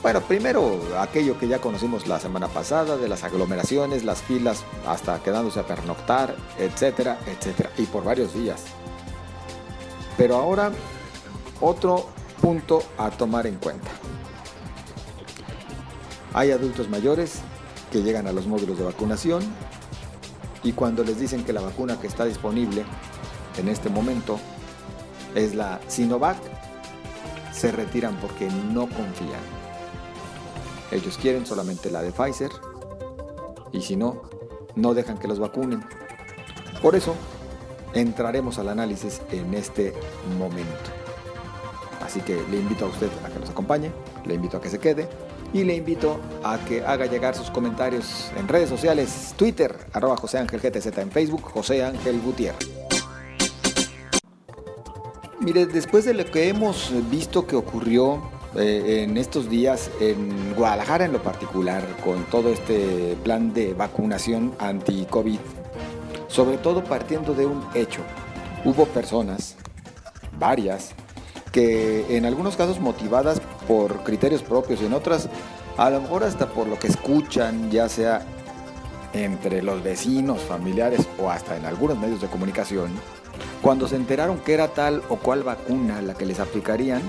Bueno, 0.02 0.22
primero 0.22 0.80
aquello 1.00 1.38
que 1.40 1.48
ya 1.48 1.60
conocimos 1.60 2.08
la 2.08 2.20
semana 2.20 2.48
pasada 2.48 2.98
de 2.98 3.10
las 3.10 3.24
aglomeraciones, 3.24 4.04
las 4.04 4.22
filas 4.22 4.64
hasta 4.88 5.22
quedándose 5.24 5.60
a 5.60 5.68
pernoctar, 5.68 6.36
etcétera, 6.60 7.18
etcétera, 7.26 7.72
y 7.78 7.84
por 7.84 8.04
varios 8.04 8.34
días. 8.34 8.64
Pero 10.18 10.36
ahora 10.36 10.72
otro 11.60 12.08
punto 12.42 12.84
a 12.98 13.10
tomar 13.10 13.48
en 13.48 13.56
cuenta. 13.56 13.90
Hay 16.34 16.52
adultos 16.52 16.90
mayores 16.90 17.40
que 17.92 18.04
llegan 18.04 18.28
a 18.28 18.32
los 18.32 18.46
módulos 18.46 18.78
de 18.78 18.86
vacunación 18.86 19.42
y 20.64 20.74
cuando 20.74 21.04
les 21.04 21.20
dicen 21.20 21.44
que 21.44 21.54
la 21.54 21.62
vacuna 21.62 22.00
que 22.00 22.08
está 22.08 22.26
disponible 22.26 22.86
en 23.58 23.68
este 23.68 23.90
momento 23.90 24.40
es 25.34 25.56
la 25.56 25.80
Sinovac, 25.88 26.38
se 27.58 27.72
retiran 27.72 28.16
porque 28.18 28.48
no 28.72 28.82
confían. 28.82 29.42
Ellos 30.92 31.18
quieren 31.18 31.46
solamente 31.46 31.90
la 31.90 32.02
de 32.02 32.12
Pfizer 32.12 32.52
y 33.72 33.82
si 33.82 33.96
no, 33.96 34.22
no 34.76 34.94
dejan 34.94 35.18
que 35.18 35.28
los 35.28 35.40
vacunen. 35.40 35.84
Por 36.82 36.96
eso, 36.96 37.16
entraremos 37.94 38.60
al 38.60 38.70
análisis 38.70 39.22
en 39.32 39.56
este 39.56 39.94
momento. 40.38 40.92
Así 42.06 42.22
que 42.22 42.36
le 42.50 42.60
invito 42.60 42.86
a 42.86 42.90
usted 42.90 43.10
a 43.26 43.30
que 43.30 43.40
nos 43.40 43.50
acompañe, 43.50 43.92
le 44.26 44.36
invito 44.36 44.58
a 44.58 44.62
que 44.62 44.70
se 44.70 44.80
quede 44.80 45.10
y 45.52 45.64
le 45.64 45.76
invito 45.76 46.20
a 46.44 46.60
que 46.60 46.86
haga 46.86 47.08
llegar 47.08 47.36
sus 47.36 47.50
comentarios 47.50 48.32
en 48.38 48.48
redes 48.48 48.70
sociales, 48.70 49.34
Twitter, 49.36 49.76
arroba 49.94 50.16
José 50.16 50.38
Ángel 50.38 50.62
GTZ 50.62 50.98
en 51.00 51.12
Facebook, 51.12 51.42
José 51.42 51.84
Ángel 51.84 52.22
Gutiérrez. 52.22 52.77
Mire, 55.48 55.66
después 55.66 56.04
de 56.04 56.14
lo 56.14 56.26
que 56.26 56.50
hemos 56.50 56.92
visto 57.10 57.48
que 57.48 57.56
ocurrió 57.56 58.22
eh, 58.58 59.06
en 59.08 59.16
estos 59.16 59.50
días 59.50 59.90
en 60.02 60.54
Guadalajara 60.54 61.06
en 61.06 61.14
lo 61.14 61.24
particular, 61.24 61.86
con 62.04 62.26
todo 62.26 62.50
este 62.50 63.16
plan 63.24 63.54
de 63.54 63.74
vacunación 63.74 64.54
anti-COVID, 64.60 65.40
sobre 66.28 66.58
todo 66.58 66.84
partiendo 66.84 67.34
de 67.34 67.46
un 67.46 67.66
hecho, 67.76 68.02
hubo 68.66 68.88
personas, 68.88 69.56
varias, 70.38 70.90
que 71.54 72.18
en 72.18 72.26
algunos 72.26 72.58
casos 72.58 72.82
motivadas 72.82 73.42
por 73.70 74.04
criterios 74.04 74.44
propios 74.44 74.82
y 74.82 74.88
en 74.88 74.92
otras 74.92 75.30
a 75.78 75.90
lo 75.90 76.02
mejor 76.02 76.26
hasta 76.26 76.50
por 76.50 76.68
lo 76.68 76.78
que 76.78 76.88
escuchan, 76.88 77.72
ya 77.72 77.88
sea 77.88 78.22
entre 79.14 79.62
los 79.62 79.82
vecinos, 79.82 80.42
familiares 80.42 81.08
o 81.18 81.30
hasta 81.30 81.56
en 81.56 81.66
algunos 81.66 81.98
medios 81.98 82.20
de 82.20 82.28
comunicación, 82.28 82.92
cuando 83.62 83.88
se 83.88 83.96
enteraron 83.96 84.40
que 84.40 84.54
era 84.54 84.70
tal 84.70 85.04
o 85.10 85.18
cual 85.18 85.44
vacuna 85.44 86.02
la 86.02 86.14
que 86.14 86.26
les 86.26 86.40
aplicarían, 86.40 87.02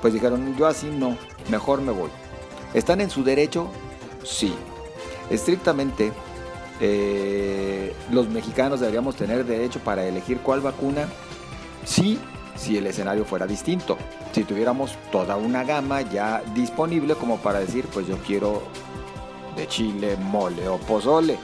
pues 0.00 0.12
dijeron, 0.12 0.56
yo 0.56 0.66
así 0.66 0.88
no, 0.90 1.16
mejor 1.48 1.80
me 1.80 1.92
voy. 1.92 2.10
¿Están 2.74 3.00
en 3.00 3.10
su 3.10 3.22
derecho? 3.22 3.68
Sí. 4.24 4.54
Estrictamente, 5.30 6.12
eh, 6.80 7.94
los 8.10 8.28
mexicanos 8.28 8.80
deberíamos 8.80 9.16
tener 9.16 9.44
derecho 9.44 9.80
para 9.80 10.04
elegir 10.04 10.38
cuál 10.38 10.60
vacuna. 10.60 11.06
Sí, 11.84 12.18
si 12.56 12.76
el 12.76 12.86
escenario 12.86 13.24
fuera 13.24 13.46
distinto. 13.46 13.96
Si 14.32 14.44
tuviéramos 14.44 14.96
toda 15.10 15.36
una 15.36 15.64
gama 15.64 16.02
ya 16.02 16.42
disponible 16.54 17.14
como 17.14 17.38
para 17.38 17.60
decir, 17.60 17.86
pues 17.86 18.06
yo 18.06 18.16
quiero 18.18 18.62
de 19.56 19.66
chile, 19.68 20.16
mole 20.16 20.68
o 20.68 20.78
pozole. 20.78 21.38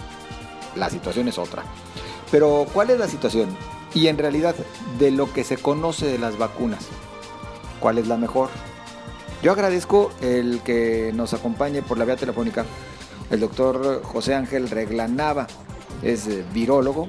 La 0.74 0.90
situación 0.90 1.28
es 1.28 1.38
otra. 1.38 1.62
Pero 2.30 2.66
¿cuál 2.72 2.90
es 2.90 2.98
la 2.98 3.08
situación? 3.08 3.56
Y 3.94 4.08
en 4.08 4.18
realidad, 4.18 4.54
de 4.98 5.10
lo 5.10 5.32
que 5.32 5.44
se 5.44 5.56
conoce 5.56 6.06
de 6.06 6.18
las 6.18 6.38
vacunas, 6.38 6.86
¿cuál 7.80 7.98
es 7.98 8.06
la 8.06 8.16
mejor? 8.16 8.50
Yo 9.42 9.52
agradezco 9.52 10.10
el 10.20 10.60
que 10.62 11.12
nos 11.14 11.32
acompañe 11.32 11.82
por 11.82 11.96
la 11.96 12.04
vía 12.04 12.16
telefónica 12.16 12.64
el 13.30 13.40
doctor 13.40 14.02
José 14.02 14.34
Ángel 14.34 14.70
Reglanava. 14.70 15.46
Es 16.02 16.26
eh, 16.26 16.44
virólogo, 16.52 17.08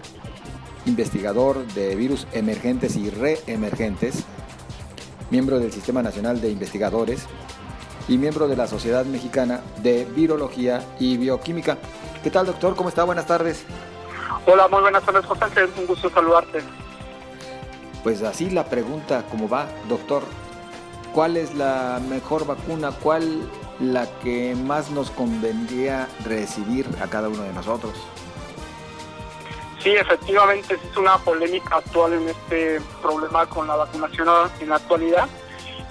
investigador 0.85 1.65
de 1.73 1.95
virus 1.95 2.27
emergentes 2.33 2.95
y 2.95 3.09
reemergentes, 3.09 4.23
miembro 5.29 5.59
del 5.59 5.71
Sistema 5.71 6.01
Nacional 6.01 6.41
de 6.41 6.49
Investigadores 6.49 7.21
y 8.07 8.17
miembro 8.17 8.47
de 8.47 8.55
la 8.55 8.67
Sociedad 8.67 9.05
Mexicana 9.05 9.61
de 9.83 10.05
Virología 10.05 10.83
y 10.99 11.17
Bioquímica. 11.17 11.77
¿Qué 12.23 12.31
tal, 12.31 12.47
doctor? 12.47 12.75
¿Cómo 12.75 12.89
está? 12.89 13.03
Buenas 13.03 13.27
tardes. 13.27 13.63
Hola, 14.51 14.67
muy 14.67 14.81
buenas 14.81 15.03
tardes, 15.03 15.27
José 15.27 15.43
Ángel. 15.43 15.69
Un 15.77 15.85
gusto 15.85 16.09
saludarte. 16.09 16.63
Pues 18.01 18.23
así 18.23 18.49
la 18.49 18.65
pregunta, 18.65 19.23
¿cómo 19.29 19.47
va, 19.47 19.67
doctor? 19.87 20.23
¿Cuál 21.13 21.37
es 21.37 21.53
la 21.53 22.01
mejor 22.09 22.47
vacuna? 22.47 22.91
¿Cuál 22.91 23.47
la 23.79 24.07
que 24.21 24.55
más 24.55 24.89
nos 24.89 25.11
convendría 25.11 26.07
recibir 26.25 26.87
a 26.99 27.07
cada 27.07 27.29
uno 27.29 27.43
de 27.43 27.53
nosotros? 27.53 27.93
Sí, 29.83 29.91
efectivamente 29.91 30.73
es 30.73 30.97
una 30.97 31.19
polémica 31.19 31.75
actual 31.75 32.13
en 32.13 32.29
este 32.29 32.81
problema 33.03 33.45
con 33.45 33.67
la 33.67 33.75
vacunación 33.75 34.27
en 34.61 34.69
la 34.69 34.77
actualidad. 34.77 35.29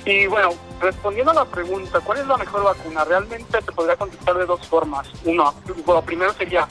Y 0.05 0.27
bueno, 0.27 0.51
respondiendo 0.81 1.31
a 1.31 1.35
la 1.35 1.45
pregunta, 1.45 2.01
¿cuál 2.01 2.19
es 2.19 2.27
la 2.27 2.37
mejor 2.37 2.65
vacuna? 2.65 3.05
Realmente 3.05 3.63
te 3.63 3.71
podría 3.71 3.95
contestar 3.95 4.37
de 4.37 4.47
dos 4.47 4.67
formas. 4.67 5.07
Uno, 5.25 5.55
lo 5.87 6.03
primero 6.03 6.33
sería, 6.33 6.67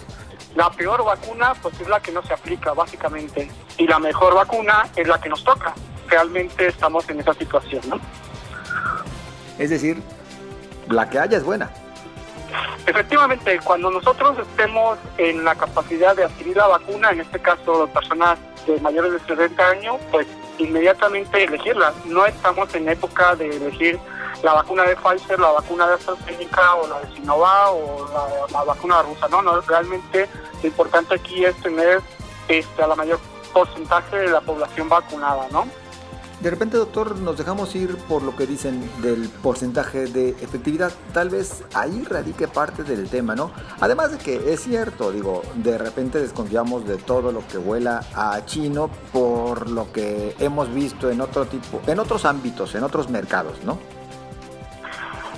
la 0.58 0.72
peor 0.72 1.06
vacuna 1.06 1.54
pues 1.62 1.80
es 1.80 1.88
la 1.88 2.00
que 2.00 2.12
no 2.12 2.24
se 2.24 2.34
aplica 2.34 2.74
básicamente. 2.74 3.50
Y 3.78 3.86
la 3.86 4.00
mejor 4.00 4.34
vacuna 4.34 4.88
es 4.96 5.08
la 5.08 5.22
que 5.22 5.30
nos 5.30 5.44
toca. 5.44 5.76
Realmente 6.10 6.68
estamos 6.68 7.08
en 7.10 7.20
esa 7.20 7.34
situación, 7.36 7.82
¿no? 7.88 8.00
Es 9.60 9.70
decir, 9.70 10.02
la 10.90 11.08
que 11.08 11.20
haya 11.20 11.38
es 11.38 11.44
buena. 11.44 11.70
Efectivamente, 12.88 13.60
cuando 13.64 13.92
nosotros 13.92 14.36
estemos 14.40 14.98
en 15.20 15.44
la 15.44 15.54
capacidad 15.54 16.16
de 16.16 16.24
adquirir 16.24 16.58
la 16.58 16.68
vacuna, 16.68 17.12
en 17.12 17.22
este 17.22 17.40
caso 17.40 17.88
personas 17.94 18.40
de 18.66 18.80
mayores 18.82 19.12
de 19.12 19.20
60 19.20 19.64
años, 19.64 19.98
pues 20.10 20.26
inmediatamente 20.58 21.44
elegirla. 21.44 21.94
No 22.06 22.26
estamos 22.26 22.74
en 22.74 22.90
época 22.90 23.36
de 23.36 23.56
elegir 23.56 24.00
la 24.44 24.54
vacuna 24.54 24.84
de 24.84 24.96
Pfizer, 24.96 25.40
la 25.40 25.52
vacuna 25.52 25.88
de 25.88 25.94
AstraZeneca 25.96 26.76
o 26.76 26.88
la 26.88 27.00
de 27.00 27.16
Sinovac 27.16 27.72
o 27.72 28.48
la, 28.52 28.64
vacuna 28.64 29.02
rusa. 29.02 29.28
No, 29.30 29.42
no, 29.42 29.60
realmente 29.62 30.30
lo 30.62 30.68
importante 30.68 31.16
aquí 31.16 31.46
es 31.46 31.56
tener 31.62 32.02
este, 32.48 32.84
a 32.84 32.88
la 32.88 32.96
mayor 32.96 33.20
porcentaje 33.54 34.18
de 34.18 34.30
la 34.30 34.42
población 34.42 34.90
vacunada, 34.90 35.48
¿no? 35.52 35.66
De 36.42 36.52
repente, 36.52 36.78
doctor, 36.78 37.18
nos 37.18 37.36
dejamos 37.36 37.74
ir 37.76 37.98
por 37.98 38.22
lo 38.22 38.36
que 38.36 38.46
dicen 38.46 38.88
del 39.02 39.28
porcentaje 39.28 40.06
de 40.06 40.30
efectividad. 40.30 40.92
Tal 41.12 41.30
vez 41.30 41.64
ahí 41.74 42.04
radique 42.04 42.48
parte 42.48 42.84
del 42.84 43.10
tema, 43.10 43.34
¿no? 43.34 43.52
Además 43.80 44.12
de 44.12 44.20
que 44.20 44.54
es 44.54 44.62
cierto, 44.62 45.12
digo, 45.12 45.42
de 45.56 45.80
repente 45.80 46.20
desconfiamos 46.20 46.86
de 46.86 46.98
todo 46.98 47.32
lo 47.32 47.46
que 47.48 47.58
vuela 47.58 48.02
a 48.14 48.46
chino 48.46 48.92
por 49.12 49.72
lo 49.72 49.92
que 49.92 50.36
hemos 50.38 50.72
visto 50.72 51.10
en 51.10 51.22
otro 51.22 51.48
tipo, 51.48 51.82
en 51.88 52.00
otros 52.00 52.24
ámbitos, 52.24 52.76
en 52.76 52.84
otros 52.84 53.10
mercados, 53.10 53.64
¿no? 53.64 53.80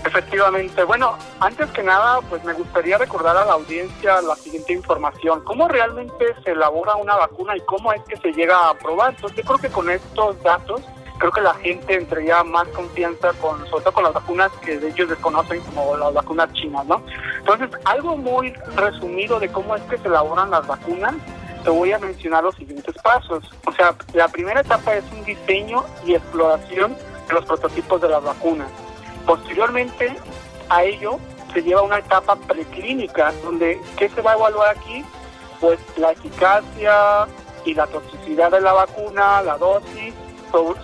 Efectivamente. 0.05 0.83
Bueno, 0.83 1.17
antes 1.39 1.69
que 1.71 1.83
nada, 1.83 2.19
pues 2.29 2.43
me 2.43 2.53
gustaría 2.53 2.97
recordar 2.97 3.35
a 3.35 3.45
la 3.45 3.53
audiencia 3.53 4.21
la 4.21 4.35
siguiente 4.35 4.73
información. 4.73 5.43
¿Cómo 5.43 5.67
realmente 5.67 6.25
se 6.43 6.51
elabora 6.51 6.95
una 6.95 7.15
vacuna 7.15 7.55
y 7.57 7.61
cómo 7.61 7.91
es 7.93 8.01
que 8.03 8.17
se 8.17 8.31
llega 8.31 8.69
a 8.69 8.73
probar? 8.75 9.13
Entonces, 9.13 9.37
yo 9.37 9.43
creo 9.43 9.57
que 9.57 9.69
con 9.69 9.89
estos 9.89 10.41
datos, 10.41 10.81
creo 11.17 11.31
que 11.31 11.41
la 11.41 11.53
gente 11.55 11.95
entraría 11.95 12.43
más 12.43 12.67
confianza 12.69 13.33
con, 13.41 13.59
sobre 13.67 13.83
todo 13.83 13.93
con 13.93 14.03
las 14.05 14.13
vacunas 14.13 14.51
que 14.63 14.75
ellos 14.75 15.09
desconocen 15.09 15.59
como 15.61 15.97
las 15.97 16.13
vacunas 16.13 16.51
chinas, 16.53 16.85
¿no? 16.85 17.03
Entonces, 17.39 17.69
algo 17.83 18.15
muy 18.15 18.53
resumido 18.75 19.39
de 19.39 19.51
cómo 19.51 19.75
es 19.75 19.81
que 19.83 19.97
se 19.97 20.07
elaboran 20.07 20.49
las 20.49 20.65
vacunas, 20.65 21.15
te 21.63 21.69
voy 21.69 21.91
a 21.91 21.99
mencionar 21.99 22.43
los 22.43 22.55
siguientes 22.55 22.95
pasos. 23.03 23.43
O 23.65 23.71
sea, 23.73 23.93
la 24.13 24.29
primera 24.29 24.61
etapa 24.61 24.95
es 24.95 25.03
un 25.11 25.25
diseño 25.25 25.83
y 26.05 26.15
exploración 26.15 26.95
de 27.27 27.33
los 27.33 27.45
prototipos 27.45 28.01
de 28.01 28.07
las 28.07 28.23
vacunas. 28.23 28.69
Posteriormente 29.29 30.15
a 30.69 30.83
ello 30.83 31.19
se 31.53 31.61
lleva 31.61 31.83
una 31.83 31.99
etapa 31.99 32.35
preclínica 32.35 33.31
donde 33.43 33.79
¿qué 33.95 34.09
se 34.09 34.23
va 34.23 34.31
a 34.31 34.35
evaluar 34.35 34.75
aquí? 34.75 35.05
Pues 35.59 35.77
la 35.97 36.13
eficacia 36.13 37.27
y 37.63 37.75
la 37.75 37.85
toxicidad 37.85 38.49
de 38.49 38.59
la 38.59 38.73
vacuna, 38.73 39.43
la 39.43 39.55
dosis, 39.59 40.15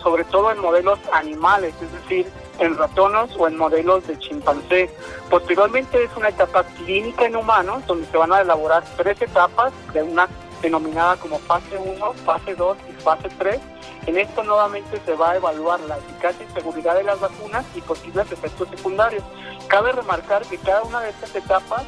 sobre 0.04 0.26
todo 0.26 0.52
en 0.52 0.60
modelos 0.60 1.00
animales, 1.12 1.74
es 1.82 1.92
decir, 1.92 2.32
en 2.60 2.78
ratones 2.78 3.36
o 3.36 3.48
en 3.48 3.58
modelos 3.58 4.06
de 4.06 4.20
chimpancé. 4.20 4.92
Posteriormente 5.28 6.04
es 6.04 6.16
una 6.16 6.30
etapa 6.30 6.66
clínica 6.66 7.26
en 7.26 7.38
humanos 7.38 7.84
donde 7.88 8.06
se 8.06 8.18
van 8.18 8.32
a 8.32 8.42
elaborar 8.42 8.84
tres 8.96 9.20
etapas 9.24 9.74
de 9.92 10.04
una 10.04 10.28
denominada 10.66 11.16
como 11.18 11.40
fase 11.40 11.78
1, 11.78 12.14
fase 12.26 12.56
2 12.56 12.78
y 12.90 13.02
fase 13.02 13.30
3 13.38 13.60
en 14.08 14.20
esto 14.20 14.44
nuevamente 14.44 15.02
se 15.04 15.16
va 15.16 15.32
a 15.32 15.36
evaluar 15.38 15.80
la 15.82 15.98
eficacia 15.98 16.46
y 16.48 16.54
seguridad 16.54 16.96
de 16.96 17.04
las 17.04 17.20
vacunas 17.20 17.66
y 17.74 17.82
posibles 17.82 18.32
efectos 18.32 18.70
secundarios. 18.70 19.24
Cabe 19.68 19.92
remarcar 19.94 20.44
que 20.44 20.60
cada 20.60 20.84
una 20.84 21.02
de 21.02 21.10
estas 21.10 21.36
etapas 21.36 21.84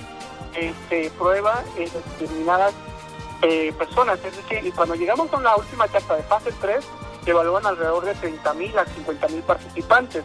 eh, 0.55 0.73
se 0.89 1.11
prueba 1.11 1.63
en 1.77 1.91
determinadas 1.91 2.73
eh, 3.43 3.71
personas, 3.77 4.17
es 4.25 4.35
decir, 4.35 4.73
cuando 4.73 4.95
llegamos 4.95 5.31
a 5.31 5.39
la 5.39 5.55
última 5.55 5.85
etapa 5.85 6.15
de 6.15 6.23
fase 6.23 6.51
3, 6.59 6.83
se 7.23 7.31
evalúan 7.31 7.67
alrededor 7.67 8.03
de 8.05 8.15
30.000 8.15 8.77
a 8.77 8.85
50.000 8.85 9.41
participantes. 9.43 10.23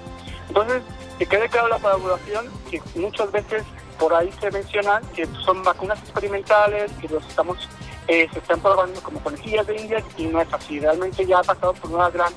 Entonces, 0.48 0.82
que 1.18 1.26
quede 1.26 1.48
claro 1.50 1.68
la 1.68 1.78
población 1.78 2.50
que 2.70 2.80
muchas 2.94 3.30
veces 3.32 3.64
por 3.98 4.14
ahí 4.14 4.32
se 4.40 4.50
menciona 4.50 5.02
que 5.14 5.26
son 5.44 5.62
vacunas 5.62 5.98
experimentales, 5.98 6.90
que 7.02 7.08
los 7.08 7.24
estamos 7.26 7.68
eh, 8.08 8.28
se 8.32 8.38
están 8.38 8.60
probando 8.60 9.00
como 9.02 9.20
conejillas 9.20 9.66
de 9.66 9.76
India 9.80 10.04
y 10.16 10.26
no 10.26 10.40
es 10.40 10.52
así. 10.52 10.80
Realmente 10.80 11.24
ya 11.26 11.38
ha 11.38 11.42
pasado 11.42 11.72
por 11.74 11.90
una 11.90 12.10
gran 12.10 12.32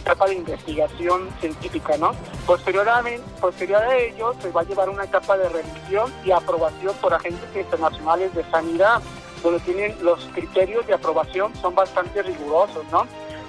etapa 0.00 0.26
de 0.26 0.34
investigación 0.34 1.28
científica, 1.40 1.96
¿no? 1.98 2.12
Posteriormente, 2.46 3.22
posterior 3.40 3.82
a 3.82 3.96
ello, 3.96 4.34
se 4.40 4.50
va 4.50 4.62
a 4.62 4.64
llevar 4.64 4.88
una 4.88 5.04
etapa 5.04 5.36
de 5.36 5.48
revisión 5.48 6.12
y 6.24 6.30
aprobación 6.30 6.94
por 7.00 7.12
agentes 7.12 7.48
internacionales 7.54 8.34
de 8.34 8.44
sanidad, 8.50 9.02
donde 9.42 9.60
tienen 9.60 9.94
los 10.02 10.24
criterios 10.34 10.86
de 10.86 10.94
aprobación 10.94 11.54
son 11.56 11.74
bastante 11.74 12.22
rigurosos, 12.22 12.84
¿no? 12.90 13.06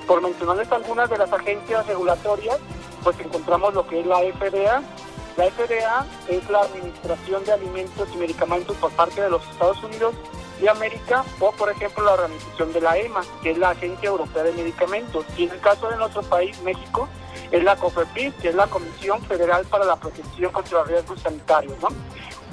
Por 0.07 0.21
mencionarles 0.21 0.71
algunas 0.71 1.09
de 1.09 1.17
las 1.17 1.31
agencias 1.31 1.87
regulatorias, 1.87 2.57
pues 3.03 3.19
encontramos 3.19 3.73
lo 3.73 3.87
que 3.87 4.01
es 4.01 4.05
la 4.05 4.19
FDA. 4.19 4.81
La 5.37 5.45
FDA 5.45 6.05
es 6.27 6.49
la 6.49 6.61
Administración 6.61 7.45
de 7.45 7.53
Alimentos 7.53 8.09
y 8.13 8.17
Medicamentos 8.17 8.75
por 8.77 8.91
parte 8.91 9.21
de 9.21 9.29
los 9.29 9.41
Estados 9.49 9.81
Unidos 9.83 10.13
de 10.61 10.69
América 10.69 11.25
o, 11.39 11.51
por 11.51 11.69
ejemplo, 11.69 12.05
la 12.05 12.13
organización 12.13 12.71
de 12.71 12.81
la 12.81 12.97
EMA, 12.97 13.21
que 13.41 13.51
es 13.51 13.57
la 13.57 13.71
Agencia 13.71 14.09
Europea 14.09 14.43
de 14.43 14.53
Medicamentos. 14.53 15.25
Y 15.37 15.45
en 15.45 15.51
el 15.51 15.59
caso 15.59 15.89
de 15.89 15.97
nuestro 15.97 16.21
país, 16.23 16.61
México, 16.61 17.09
es 17.51 17.63
la 17.63 17.75
COFEPRIS, 17.75 18.33
que 18.35 18.49
es 18.49 18.55
la 18.55 18.67
Comisión 18.67 19.21
Federal 19.23 19.65
para 19.65 19.85
la 19.85 19.95
Protección 19.95 20.51
contra 20.51 20.79
los 20.79 20.87
Riesgos 20.87 21.19
Sanitarios. 21.21 21.75
¿no? 21.81 21.89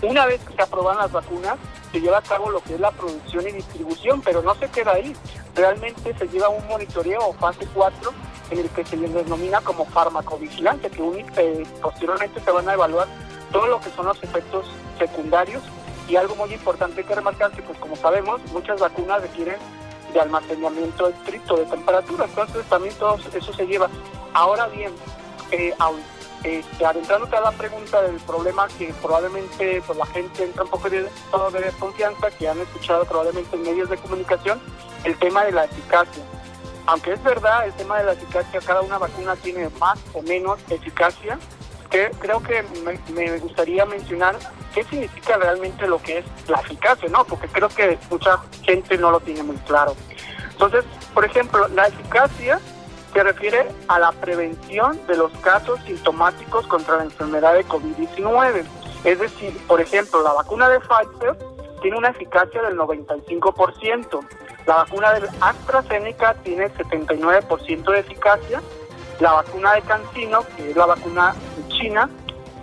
Una 0.09 0.27
vez 0.27 0.41
que 0.41 0.55
se 0.55 0.63
aprueban 0.63 0.97
las 0.97 1.13
vacunas, 1.13 1.57
se 1.93 2.01
lleva 2.01 2.19
a 2.19 2.23
cabo 2.23 2.51
lo 2.51 2.61
que 2.61 2.75
es 2.75 2.81
la 2.81 2.91
producción 2.91 3.47
y 3.47 3.53
distribución, 3.53 4.23
pero 4.23 4.43
no 4.43 4.55
se 4.55 4.69
queda 4.69 4.93
ahí. 4.93 5.15
Realmente 5.55 6.15
se 6.17 6.29
lleva 6.29 6.49
un 6.49 6.67
monitoreo 6.67 7.33
fase 7.35 7.67
4 7.75 8.13
en 8.51 8.59
el 8.59 8.69
que 8.71 8.85
se 8.85 8.97
les 8.97 9.13
denomina 9.13 9.61
como 9.61 9.85
farmacovigilante, 9.85 10.91
que 10.91 11.27
eh, 11.37 11.67
posteriormente 11.83 12.41
se 12.41 12.51
van 12.51 12.69
a 12.69 12.73
evaluar 12.73 13.07
todo 13.53 13.67
lo 13.67 13.81
que 13.81 13.91
son 13.91 14.07
los 14.07 14.23
efectos 14.23 14.67
secundarios 14.99 15.63
y 16.09 16.17
algo 16.17 16.35
muy 16.37 16.53
importante 16.53 17.05
que 17.05 17.15
remarcar 17.15 17.53
que, 17.53 17.63
pues 17.63 17.79
como 17.79 17.97
sabemos, 17.97 18.41
muchas 18.53 18.81
vacunas 18.81 19.21
requieren 19.21 19.57
de 20.13 20.21
almacenamiento 20.21 21.09
estricto 21.09 21.57
de 21.57 21.67
temperatura, 21.67 22.25
entonces 22.25 22.65
también 22.67 22.95
todo 22.95 23.19
eso 23.33 23.53
se 23.53 23.67
lleva. 23.67 23.89
Ahora 24.33 24.67
bien, 24.69 24.93
eh, 25.51 25.75
este, 26.45 26.87
adentrándote 26.87 27.37
a 27.37 27.41
la 27.41 27.53
pregunta 27.53 28.01
del 28.03 28.17
problema 28.21 28.69
que 28.79 28.95
probablemente 29.03 29.83
pues, 29.87 29.99
la 29.99 30.07
gente 30.07 30.45
entra 30.45 30.65
un 30.65 30.71
poco 30.71 30.89
de, 30.89 31.03
de 31.03 31.61
desconfianza, 31.61 32.31
que 32.31 32.49
han 32.49 32.59
escuchado 32.61 33.05
probablemente 33.05 33.57
en 33.57 33.63
medios 33.63 33.91
de 33.91 33.97
comunicación, 33.99 34.61
el 35.05 35.19
tema 35.19 35.45
de 35.45 35.53
la 35.53 35.65
eficacia. 35.65 36.23
Aunque 36.87 37.13
es 37.13 37.23
verdad, 37.23 37.67
el 37.67 37.73
tema 37.75 37.99
de 37.99 38.05
la 38.05 38.13
eficacia, 38.13 38.61
cada 38.61 38.81
una 38.81 38.97
vacuna 38.97 39.37
tiene 39.37 39.69
más 39.79 39.99
o 40.15 40.23
menos 40.23 40.59
eficacia, 40.71 41.39
que, 41.91 42.11
creo 42.19 42.43
que 42.43 42.65
me, 43.13 43.39
gustaría 43.39 43.85
mencionar 43.85 44.37
qué 44.75 44.85
significa 44.85 45.37
realmente 45.37 45.87
lo 45.87 46.01
que 46.01 46.19
es 46.19 46.25
la 46.49 46.61
eficacia, 46.61 47.09
¿no? 47.09 47.25
Porque 47.25 47.49
creo 47.49 47.69
que 47.69 47.99
mucha 48.11 48.39
gente 48.63 48.97
no 48.99 49.11
lo 49.11 49.21
tiene 49.21 49.43
muy 49.43 49.57
claro. 49.59 49.95
Entonces, 50.51 50.85
por 51.15 51.25
ejemplo, 51.25 51.69
la 51.69 51.87
eficacia 51.87 52.61
se 53.13 53.23
refiere 53.23 53.69
a 53.89 53.99
la 53.99 54.13
prevención 54.13 55.01
de 55.07 55.17
los 55.17 55.33
casos 55.39 55.81
sintomáticos 55.87 56.67
contra 56.67 56.97
la 56.97 57.05
enfermedad 57.05 57.55
de 57.55 57.67
COVID-19. 57.67 58.65
Es 59.05 59.19
decir, 59.19 59.57
por 59.67 59.81
ejemplo, 59.81 60.23
la 60.23 60.33
vacuna 60.33 60.69
de 60.69 60.81
Pfizer 60.81 61.37
tiene 61.81 61.97
una 61.97 62.11
eficacia 62.11 62.61
del 62.63 62.77
95%, 62.77 64.21
la 64.67 64.77
vacuna 64.77 65.13
de 65.15 65.29
AstraZeneca 65.41 66.35
tiene 66.43 66.69
79% 66.75 67.93
de 67.93 68.01
eficacia 68.01 68.61
la 69.21 69.33
vacuna 69.33 69.75
de 69.75 69.83
Cancino, 69.83 70.41
que 70.57 70.71
es 70.71 70.77
la 70.77 70.87
vacuna 70.87 71.35
china, 71.69 72.09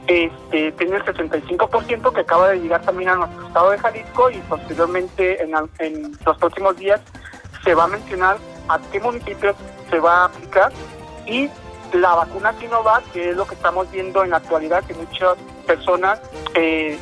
este, 0.07 0.71
tiene 0.73 0.97
el 0.97 1.03
65% 1.03 2.13
que 2.13 2.21
acaba 2.21 2.49
de 2.49 2.59
llegar 2.59 2.81
también 2.81 3.09
a 3.09 3.15
nuestro 3.15 3.47
estado 3.47 3.69
de 3.71 3.77
Jalisco 3.79 4.29
y 4.29 4.37
posteriormente 4.39 5.41
en, 5.41 6.11
los 6.25 6.37
próximos 6.37 6.77
días 6.77 7.01
se 7.63 7.73
va 7.73 7.85
a 7.85 7.87
mencionar 7.87 8.37
a 8.67 8.79
qué 8.91 8.99
municipios 8.99 9.55
se 9.89 9.99
va 9.99 10.21
a 10.21 10.25
aplicar 10.25 10.71
y 11.25 11.49
la 11.93 12.13
vacuna 12.13 12.53
Sinovac, 12.59 13.03
que 13.11 13.31
es 13.31 13.35
lo 13.35 13.47
que 13.47 13.55
estamos 13.55 13.89
viendo 13.91 14.23
en 14.23 14.31
la 14.31 14.37
actualidad, 14.37 14.83
que 14.83 14.93
muchas 14.93 15.37
personas 15.65 16.19
eh, 16.53 16.97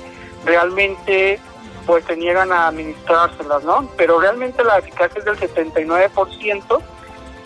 realmente 0.45 1.39
pues 1.85 2.05
se 2.05 2.15
niegan 2.15 2.53
a 2.53 2.67
administrárselas, 2.67 3.63
¿no? 3.65 3.89
Pero 3.97 4.19
realmente 4.19 4.63
la 4.63 4.77
eficacia 4.77 5.19
es 5.19 5.25
del 5.25 5.37
79%, 5.37 6.81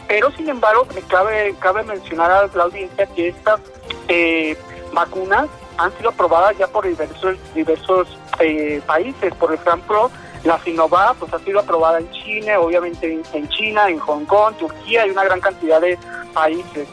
pero 0.07 0.31
sin 0.31 0.49
embargo, 0.49 0.87
me 0.93 1.01
cabe, 1.01 1.55
cabe 1.59 1.83
mencionar 1.83 2.29
a 2.29 2.47
la 2.55 2.63
audiencia 2.63 3.07
que 3.07 3.29
estas 3.29 3.59
eh, 4.07 4.55
vacunas 4.93 5.47
han 5.77 5.95
sido 5.97 6.09
aprobadas 6.09 6.57
ya 6.57 6.67
por 6.67 6.87
diversos, 6.87 7.37
diversos 7.53 8.17
eh, 8.39 8.81
países. 8.85 9.33
Por 9.35 9.53
ejemplo, 9.53 10.11
la 10.43 10.59
Sinovac 10.59 11.15
pues, 11.17 11.33
ha 11.33 11.39
sido 11.39 11.59
aprobada 11.59 11.99
en 11.99 12.09
China, 12.11 12.59
obviamente 12.59 13.21
en 13.33 13.49
China, 13.49 13.89
en 13.89 13.99
Hong 13.99 14.25
Kong, 14.25 14.55
Turquía 14.57 15.05
y 15.05 15.11
una 15.11 15.23
gran 15.23 15.39
cantidad 15.39 15.81
de 15.81 15.97
países. 16.33 16.87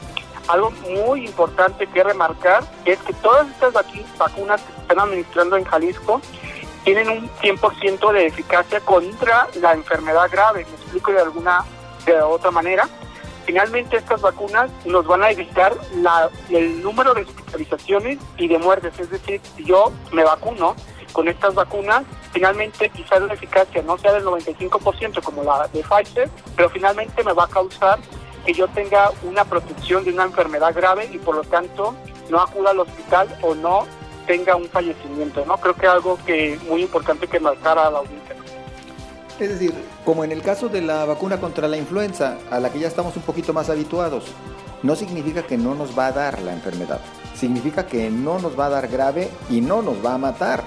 Algo 0.48 0.70
muy 0.70 1.24
importante 1.24 1.86
que 1.86 2.04
remarcar 2.04 2.64
es 2.84 2.98
que 3.00 3.14
todas 3.14 3.48
estas 3.48 3.72
vacunas 4.18 4.60
que 4.60 4.72
se 4.72 4.80
están 4.80 4.98
administrando 4.98 5.56
en 5.56 5.64
Jalisco 5.64 6.20
tienen 6.84 7.08
un 7.08 7.30
100% 7.40 8.12
de 8.12 8.26
eficacia 8.26 8.80
contra 8.80 9.48
la 9.54 9.72
enfermedad 9.72 10.28
grave. 10.30 10.66
Me 10.66 10.76
explico 10.76 11.12
de 11.12 11.20
alguna 11.20 11.64
de 12.04 12.20
otra 12.20 12.50
manera. 12.50 12.86
Finalmente 13.44 13.96
estas 13.96 14.20
vacunas 14.20 14.70
nos 14.86 15.06
van 15.06 15.22
a 15.22 15.30
evitar 15.30 15.74
el 16.50 16.82
número 16.82 17.12
de 17.14 17.22
hospitalizaciones 17.22 18.18
y 18.38 18.48
de 18.48 18.58
muertes. 18.58 18.98
Es 18.98 19.10
decir, 19.10 19.40
si 19.56 19.64
yo 19.64 19.92
me 20.12 20.24
vacuno 20.24 20.74
con 21.12 21.28
estas 21.28 21.54
vacunas, 21.54 22.04
finalmente 22.32 22.88
quizás 22.90 23.22
la 23.22 23.34
eficacia 23.34 23.82
no 23.82 23.98
sea 23.98 24.12
del 24.14 24.24
95% 24.24 25.22
como 25.22 25.44
la 25.44 25.68
de 25.68 25.82
Pfizer, 25.82 26.30
pero 26.56 26.70
finalmente 26.70 27.22
me 27.22 27.32
va 27.32 27.44
a 27.44 27.48
causar 27.48 27.98
que 28.44 28.52
yo 28.52 28.66
tenga 28.68 29.10
una 29.22 29.44
protección 29.44 30.04
de 30.04 30.12
una 30.12 30.24
enfermedad 30.24 30.74
grave 30.74 31.08
y 31.12 31.18
por 31.18 31.36
lo 31.36 31.44
tanto 31.44 31.94
no 32.30 32.40
acuda 32.40 32.70
al 32.70 32.80
hospital 32.80 33.28
o 33.42 33.54
no 33.54 33.86
tenga 34.26 34.56
un 34.56 34.68
fallecimiento. 34.68 35.44
no 35.46 35.58
Creo 35.58 35.74
que 35.74 35.86
algo 35.86 36.18
que 36.24 36.58
muy 36.68 36.82
importante 36.82 37.26
que 37.26 37.40
marcar 37.40 37.78
a 37.78 37.90
la 37.90 37.98
audiencia. 37.98 38.36
Es 39.38 39.48
decir, 39.48 39.74
como 40.04 40.22
en 40.22 40.30
el 40.30 40.42
caso 40.42 40.68
de 40.68 40.80
la 40.80 41.04
vacuna 41.04 41.40
contra 41.40 41.66
la 41.66 41.76
influenza, 41.76 42.38
a 42.50 42.60
la 42.60 42.70
que 42.70 42.78
ya 42.78 42.86
estamos 42.86 43.16
un 43.16 43.22
poquito 43.22 43.52
más 43.52 43.68
habituados, 43.68 44.26
no 44.82 44.94
significa 44.94 45.42
que 45.42 45.56
no 45.56 45.74
nos 45.74 45.98
va 45.98 46.06
a 46.06 46.12
dar 46.12 46.40
la 46.42 46.52
enfermedad. 46.52 47.00
Significa 47.34 47.86
que 47.86 48.10
no 48.10 48.38
nos 48.38 48.58
va 48.58 48.66
a 48.66 48.70
dar 48.70 48.88
grave 48.88 49.30
y 49.50 49.60
no 49.60 49.82
nos 49.82 50.04
va 50.04 50.14
a 50.14 50.18
matar. 50.18 50.62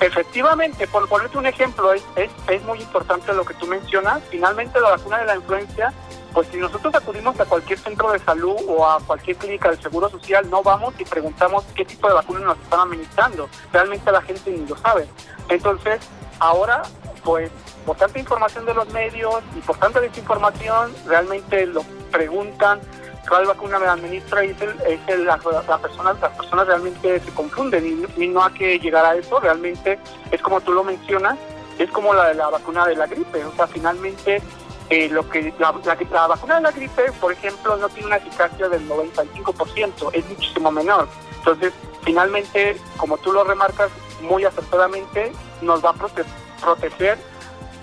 Efectivamente, 0.00 0.86
por 0.88 1.08
ponerte 1.08 1.38
un 1.38 1.46
ejemplo, 1.46 1.94
es, 1.94 2.02
es, 2.16 2.62
muy 2.64 2.80
importante 2.80 3.32
lo 3.32 3.46
que 3.46 3.54
tú 3.54 3.66
mencionas. 3.66 4.20
Finalmente, 4.30 4.78
la 4.78 4.90
vacuna 4.90 5.18
de 5.18 5.24
la 5.24 5.36
influenza, 5.36 5.90
pues 6.34 6.48
si 6.48 6.58
nosotros 6.58 6.94
acudimos 6.94 7.40
a 7.40 7.46
cualquier 7.46 7.78
centro 7.78 8.12
de 8.12 8.18
salud 8.18 8.56
o 8.68 8.86
a 8.86 9.00
cualquier 9.00 9.38
clínica 9.38 9.70
del 9.70 9.80
Seguro 9.80 10.10
Social, 10.10 10.50
no 10.50 10.62
vamos 10.62 10.92
y 10.98 11.04
preguntamos 11.04 11.64
qué 11.74 11.86
tipo 11.86 12.08
de 12.08 12.14
vacuna 12.14 12.40
nos 12.40 12.58
están 12.58 12.80
administrando. 12.80 13.48
Realmente 13.72 14.12
la 14.12 14.20
gente 14.20 14.50
ni 14.50 14.66
lo 14.66 14.76
sabe. 14.76 15.08
Entonces, 15.48 16.00
ahora 16.40 16.82
pues 17.26 17.50
por 17.84 17.96
tanta 17.96 18.20
información 18.20 18.64
de 18.64 18.72
los 18.72 18.88
medios 18.92 19.42
y 19.56 19.60
por 19.60 19.76
tanta 19.78 20.00
desinformación, 20.00 20.94
realmente 21.06 21.66
lo 21.66 21.82
preguntan 22.12 22.80
cuál 23.28 23.46
vacuna 23.46 23.80
me 23.80 23.86
administra 23.86 24.44
y 24.44 24.50
es, 24.50 24.62
es 25.08 25.18
la, 25.18 25.36
persona, 25.36 26.14
las 26.20 26.36
personas 26.36 26.66
realmente 26.68 27.18
se 27.18 27.30
confunden 27.32 28.06
y, 28.16 28.28
no 28.28 28.44
hay 28.44 28.52
que 28.52 28.78
llegar 28.78 29.04
a 29.04 29.16
eso, 29.16 29.40
realmente 29.40 29.98
es 30.30 30.40
como 30.40 30.60
tú 30.60 30.72
lo 30.72 30.84
mencionas, 30.84 31.36
es 31.80 31.90
como 31.90 32.14
la 32.14 32.28
de 32.28 32.34
la 32.34 32.48
vacuna 32.48 32.86
de 32.86 32.94
la 32.94 33.06
gripe, 33.06 33.44
o 33.44 33.52
sea, 33.56 33.66
finalmente 33.66 34.40
eh, 34.88 35.08
lo 35.08 35.28
que 35.28 35.52
la, 35.58 35.74
la, 36.12 36.26
vacuna 36.28 36.56
de 36.56 36.60
la 36.60 36.70
gripe, 36.70 37.10
por 37.20 37.32
ejemplo, 37.32 37.76
no 37.76 37.88
tiene 37.88 38.06
una 38.06 38.16
eficacia 38.18 38.68
del 38.68 38.88
95%, 38.88 40.10
es 40.12 40.28
muchísimo 40.28 40.70
menor. 40.70 41.08
Entonces, 41.38 41.72
finalmente, 42.04 42.76
como 42.96 43.18
tú 43.18 43.32
lo 43.32 43.42
remarcas 43.42 43.90
muy 44.20 44.44
acertadamente, 44.44 45.32
nos 45.60 45.84
va 45.84 45.90
a 45.90 45.94
proteger 45.94 46.45
proteger 46.60 47.18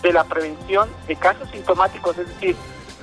de 0.01 0.13
la 0.13 0.23
prevención 0.23 0.89
de 1.07 1.15
casos 1.15 1.49
sintomáticos, 1.51 2.17
es 2.17 2.27
decir, 2.27 2.55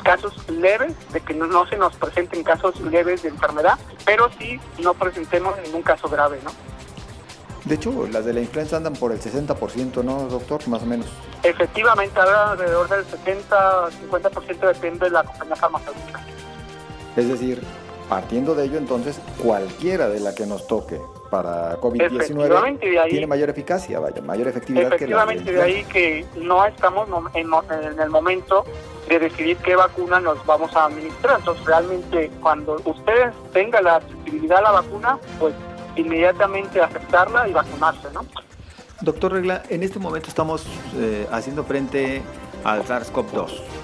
casos 0.02 0.34
leves, 0.48 0.92
de 1.12 1.20
que 1.20 1.34
no, 1.34 1.66
se 1.66 1.76
nos 1.76 1.94
presenten 1.96 2.42
casos 2.42 2.80
leves 2.80 3.22
de 3.22 3.28
enfermedad, 3.28 3.78
pero 4.04 4.30
sí 4.38 4.60
no 4.78 4.94
presentemos 4.94 5.54
ningún 5.64 5.82
caso 5.82 6.08
grave, 6.08 6.40
¿no? 6.44 6.50
De 7.64 7.74
hecho, 7.74 8.06
las 8.10 8.24
de 8.24 8.32
la 8.32 8.40
influenza 8.40 8.78
andan 8.78 8.94
por 8.94 9.12
el 9.12 9.20
60%, 9.20 10.02
¿no, 10.02 10.28
doctor? 10.28 10.66
Más 10.68 10.82
o 10.82 10.86
menos. 10.86 11.06
Efectivamente, 11.42 12.18
alrededor 12.18 12.88
del 12.88 13.04
70-50% 13.06 14.66
depende 14.66 15.06
de 15.06 15.10
la 15.10 15.22
compañía 15.22 15.56
farmacéutica. 15.56 16.24
Es 17.16 17.28
decir, 17.28 17.62
partiendo 18.08 18.54
de 18.54 18.64
ello, 18.64 18.78
entonces, 18.78 19.20
cualquiera 19.42 20.08
de 20.08 20.20
la 20.20 20.34
que 20.34 20.46
nos 20.46 20.66
toque, 20.66 21.00
para 21.30 21.80
COVID-19 21.80 23.08
tiene 23.08 23.26
mayor 23.26 23.50
eficacia, 23.50 24.00
vaya, 24.00 24.20
mayor 24.20 24.48
efectividad 24.48 24.88
Efectivamente, 24.88 25.44
que 25.44 25.52
la 25.52 25.64
de 25.64 25.72
ahí 25.72 25.84
que 25.84 26.26
no 26.36 26.64
estamos 26.66 27.08
en, 27.34 27.46
en, 27.46 28.00
el 28.00 28.10
momento 28.10 28.64
de 29.08 29.18
decidir 29.18 29.56
qué 29.58 29.76
vacuna 29.76 30.20
nos 30.20 30.44
vamos 30.44 30.74
a 30.76 30.86
administrar. 30.86 31.38
Entonces, 31.38 31.64
realmente, 31.64 32.30
cuando 32.40 32.80
ustedes 32.84 33.32
tengan 33.52 33.84
la 33.84 33.96
accesibilidad 33.96 34.58
a 34.58 34.62
la 34.62 34.70
vacuna, 34.72 35.18
pues 35.38 35.54
inmediatamente 35.96 36.80
aceptarla 36.80 37.48
y 37.48 37.52
vacunarse, 37.52 38.08
¿no? 38.12 38.26
Doctor 39.00 39.32
Regla, 39.32 39.62
en 39.70 39.82
este 39.82 39.98
momento 39.98 40.28
estamos 40.28 40.66
eh, 40.96 41.26
haciendo 41.30 41.64
frente 41.64 42.22
al 42.64 42.82
SARS-CoV-2 42.84 43.80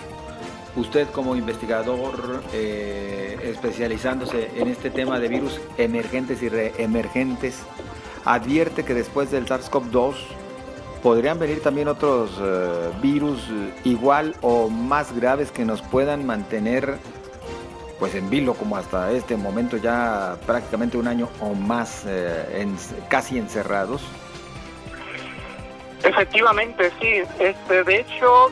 usted 0.76 1.08
como 1.10 1.36
investigador 1.36 2.42
eh, 2.52 3.38
especializándose 3.42 4.50
en 4.56 4.68
este 4.68 4.90
tema 4.90 5.18
de 5.18 5.28
virus 5.28 5.60
emergentes 5.78 6.42
y 6.42 6.48
reemergentes, 6.48 7.58
advierte 8.24 8.84
que 8.84 8.94
después 8.94 9.30
del 9.30 9.46
SARS-CoV-2 9.46 10.14
podrían 11.02 11.38
venir 11.38 11.62
también 11.62 11.88
otros 11.88 12.30
eh, 12.40 12.90
virus 13.00 13.40
igual 13.84 14.34
o 14.42 14.68
más 14.68 15.14
graves 15.14 15.50
que 15.50 15.64
nos 15.64 15.82
puedan 15.82 16.26
mantener 16.26 16.98
pues 17.98 18.14
en 18.14 18.28
vilo 18.28 18.54
como 18.54 18.76
hasta 18.76 19.10
este 19.12 19.36
momento 19.36 19.76
ya 19.78 20.36
prácticamente 20.44 20.98
un 20.98 21.08
año 21.08 21.28
o 21.40 21.54
más 21.54 22.04
eh, 22.06 22.66
casi 23.08 23.38
encerrados. 23.38 24.02
Efectivamente, 26.02 26.90
sí. 27.00 27.22
Este, 27.38 27.84
de 27.84 28.00
hecho, 28.00 28.50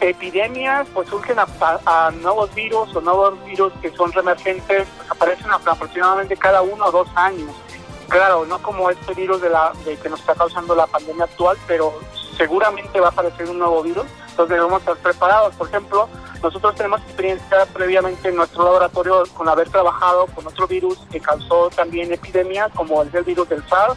epidemias 0.00 0.86
pues 0.94 1.08
surgen 1.08 1.38
a, 1.38 2.10
nuevos 2.22 2.54
virus 2.54 2.94
o 2.96 3.00
nuevos 3.00 3.44
virus 3.44 3.72
que 3.82 3.90
son 3.90 4.12
reemergentes, 4.12 4.88
pues, 4.96 5.10
aparecen 5.10 5.50
aproximadamente 5.50 6.36
cada 6.36 6.62
uno 6.62 6.86
o 6.86 6.90
dos 6.90 7.08
años. 7.14 7.50
Claro, 8.08 8.44
no 8.46 8.60
como 8.60 8.90
este 8.90 9.14
virus 9.14 9.40
de 9.40 9.50
la 9.50 9.72
de 9.84 9.96
que 9.96 10.08
nos 10.08 10.20
está 10.20 10.34
causando 10.34 10.74
la 10.74 10.86
pandemia 10.86 11.24
actual, 11.24 11.56
pero 11.66 11.94
seguramente 12.36 12.98
va 12.98 13.08
a 13.08 13.10
aparecer 13.10 13.48
un 13.48 13.58
nuevo 13.58 13.82
virus, 13.82 14.06
entonces 14.30 14.56
debemos 14.56 14.80
estar 14.80 14.96
preparados. 14.96 15.54
Por 15.54 15.68
ejemplo, 15.68 16.08
nosotros 16.42 16.74
tenemos 16.74 17.00
experiencia 17.02 17.66
previamente 17.72 18.30
en 18.30 18.36
nuestro 18.36 18.64
laboratorio 18.64 19.22
con 19.34 19.48
haber 19.48 19.68
trabajado 19.68 20.26
con 20.26 20.46
otro 20.46 20.66
virus 20.66 20.98
que 21.12 21.20
causó 21.20 21.70
también 21.70 22.12
epidemias, 22.12 22.72
como 22.74 23.02
el 23.02 23.10
virus 23.10 23.48
del 23.48 23.62
SARS, 23.68 23.96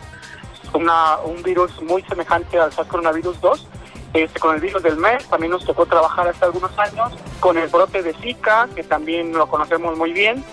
una, 0.73 1.17
un 1.19 1.41
virus 1.41 1.81
muy 1.81 2.03
semejante 2.03 2.59
al 2.59 2.71
SARS 2.71 2.89
coronavirus 2.89 3.39
2 3.41 3.67
este, 4.13 4.39
con 4.39 4.55
el 4.55 4.61
virus 4.61 4.83
del 4.83 4.97
MERS 4.97 5.25
también 5.27 5.51
nos 5.51 5.65
tocó 5.65 5.85
trabajar 5.85 6.27
hace 6.27 6.45
algunos 6.45 6.77
años, 6.77 7.13
con 7.39 7.57
el 7.57 7.67
brote 7.67 8.03
de 8.03 8.13
Zika, 8.13 8.67
que 8.75 8.83
también 8.83 9.33
lo 9.33 9.47
conocemos 9.47 9.97
muy 9.97 10.13
bien. 10.13 10.43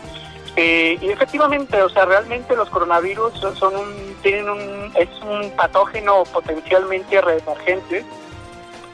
Eh, 0.56 0.98
y 1.00 1.08
efectivamente, 1.10 1.80
o 1.82 1.88
sea, 1.88 2.06
realmente 2.06 2.56
los 2.56 2.68
coronavirus 2.70 3.32
son 3.58 3.76
un, 3.76 4.16
tienen 4.22 4.48
un, 4.48 4.92
es 4.96 5.08
un 5.22 5.50
patógeno 5.56 6.24
potencialmente 6.24 7.20
reemergente 7.20 8.04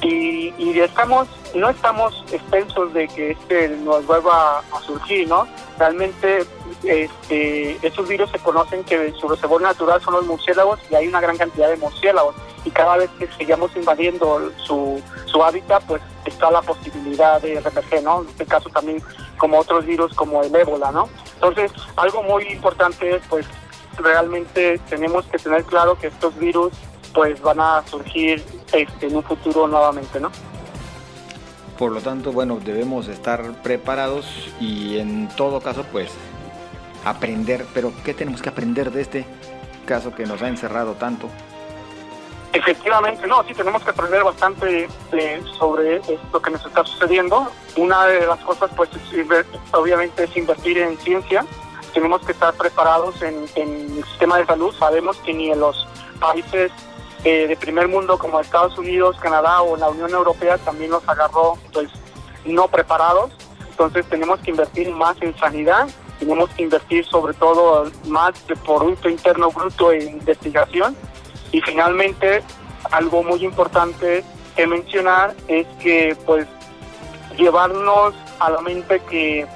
y, 0.02 0.52
y 0.58 0.80
estamos 0.80 1.28
no 1.54 1.70
estamos 1.70 2.24
expensos 2.32 2.92
de 2.92 3.08
que 3.08 3.30
este 3.30 3.68
nos 3.68 4.06
vuelva 4.06 4.58
a 4.58 4.80
surgir, 4.82 5.26
¿no? 5.28 5.46
Realmente 5.78 6.44
este, 6.84 7.86
estos 7.86 8.06
virus 8.08 8.30
se 8.30 8.38
conocen 8.38 8.84
que 8.84 9.12
su 9.12 9.28
reservorio 9.28 9.66
natural 9.66 10.00
son 10.02 10.14
los 10.14 10.26
murciélagos 10.26 10.78
y 10.90 10.94
hay 10.94 11.08
una 11.08 11.20
gran 11.20 11.36
cantidad 11.36 11.68
de 11.68 11.76
murciélagos 11.76 12.34
y 12.64 12.70
cada 12.70 12.96
vez 12.96 13.10
que 13.18 13.28
sigamos 13.38 13.74
invadiendo 13.76 14.50
su, 14.56 15.00
su 15.26 15.42
hábitat, 15.42 15.82
pues 15.84 16.02
está 16.24 16.50
la 16.50 16.62
posibilidad 16.62 17.40
de 17.40 17.60
reemerger, 17.60 18.02
¿no? 18.02 18.22
En 18.22 18.28
este 18.28 18.44
caso 18.44 18.68
también 18.70 19.00
como 19.38 19.58
otros 19.58 19.86
virus 19.86 20.12
como 20.14 20.42
el 20.42 20.54
ébola, 20.54 20.90
¿no? 20.90 21.08
Entonces, 21.34 21.70
algo 21.96 22.22
muy 22.24 22.44
importante, 22.48 23.20
pues 23.28 23.46
realmente 23.98 24.78
tenemos 24.90 25.24
que 25.26 25.38
tener 25.38 25.64
claro 25.64 25.96
que 25.98 26.08
estos 26.08 26.36
virus 26.38 26.72
pues 27.14 27.40
van 27.40 27.60
a 27.60 27.82
surgir 27.86 28.44
este, 28.72 29.06
en 29.06 29.16
un 29.16 29.22
futuro 29.22 29.66
nuevamente, 29.66 30.20
¿no? 30.20 30.30
Por 31.78 31.92
lo 31.92 32.00
tanto, 32.00 32.32
bueno, 32.32 32.58
debemos 32.64 33.08
estar 33.08 33.62
preparados 33.62 34.26
y 34.60 34.98
en 34.98 35.28
todo 35.28 35.60
caso, 35.60 35.84
pues, 35.92 36.10
aprender. 37.04 37.66
Pero, 37.74 37.92
¿qué 38.04 38.14
tenemos 38.14 38.40
que 38.40 38.48
aprender 38.48 38.90
de 38.90 39.02
este 39.02 39.26
caso 39.84 40.14
que 40.14 40.24
nos 40.24 40.40
ha 40.42 40.48
encerrado 40.48 40.94
tanto? 40.94 41.28
Efectivamente, 42.54 43.26
no, 43.26 43.44
sí 43.44 43.52
tenemos 43.52 43.82
que 43.82 43.90
aprender 43.90 44.24
bastante 44.24 44.88
eh, 45.12 45.42
sobre 45.58 46.00
lo 46.32 46.40
que 46.40 46.50
nos 46.50 46.64
está 46.64 46.82
sucediendo. 46.84 47.52
Una 47.76 48.06
de 48.06 48.26
las 48.26 48.40
cosas, 48.40 48.70
pues, 48.74 48.88
obviamente 49.72 50.24
es 50.24 50.34
invertir 50.34 50.78
en 50.78 50.96
ciencia. 50.96 51.44
Tenemos 51.92 52.22
que 52.22 52.32
estar 52.32 52.54
preparados 52.54 53.20
en, 53.20 53.44
en 53.56 53.98
el 53.98 54.04
sistema 54.04 54.38
de 54.38 54.46
salud. 54.46 54.74
Sabemos 54.78 55.18
que 55.18 55.34
ni 55.34 55.50
en 55.50 55.60
los 55.60 55.86
países 56.18 56.72
eh, 57.28 57.48
de 57.48 57.56
primer 57.56 57.88
mundo 57.88 58.18
como 58.18 58.38
Estados 58.38 58.78
Unidos, 58.78 59.16
Canadá 59.18 59.60
o 59.60 59.76
la 59.76 59.88
Unión 59.88 60.12
Europea 60.12 60.58
también 60.58 60.92
nos 60.92 61.08
agarró 61.08 61.54
pues 61.72 61.88
no 62.44 62.68
preparados. 62.68 63.32
Entonces 63.68 64.06
tenemos 64.06 64.38
que 64.38 64.52
invertir 64.52 64.92
más 64.92 65.20
en 65.20 65.36
sanidad, 65.36 65.88
tenemos 66.20 66.48
que 66.50 66.62
invertir 66.62 67.04
sobre 67.04 67.34
todo 67.34 67.90
más 68.06 68.46
de 68.46 68.54
Producto 68.54 69.08
Interno 69.08 69.50
Bruto 69.50 69.90
en 69.90 70.08
investigación 70.08 70.96
y 71.50 71.60
finalmente 71.62 72.44
algo 72.92 73.24
muy 73.24 73.44
importante 73.44 74.22
que 74.54 74.66
mencionar 74.68 75.34
es 75.48 75.66
que 75.82 76.16
pues 76.26 76.46
llevarnos 77.36 78.14
a 78.38 78.50
la 78.50 78.60
mente 78.60 79.00
que 79.00 79.48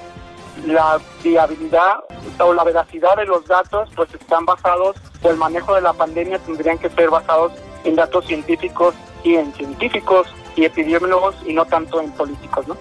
la 0.65 0.99
viabilidad 1.23 2.03
o 2.37 2.53
la 2.53 2.65
veracidad 2.65 3.15
de 3.15 3.27
los 3.27 3.47
datos 3.47 3.89
pues 3.95 4.13
están 4.13 4.43
basados 4.43 4.97
o 5.21 5.29
el 5.29 5.37
manejo 5.37 5.75
de 5.75 5.81
la 5.81 5.93
pandemia 5.93 6.39
tendrían 6.39 6.77
que 6.77 6.89
ser 6.89 7.09
basados 7.09 7.53
en 7.83 7.95
datos 7.95 8.25
científicos 8.25 8.95
y 9.23 9.35
en 9.35 9.53
científicos 9.53 10.27
y 10.55 10.65
epidemiólogos 10.65 11.35
y 11.45 11.53
no 11.53 11.65
tanto 11.65 12.01
en 12.01 12.11
políticos, 12.11 12.67
¿no? 12.67 12.75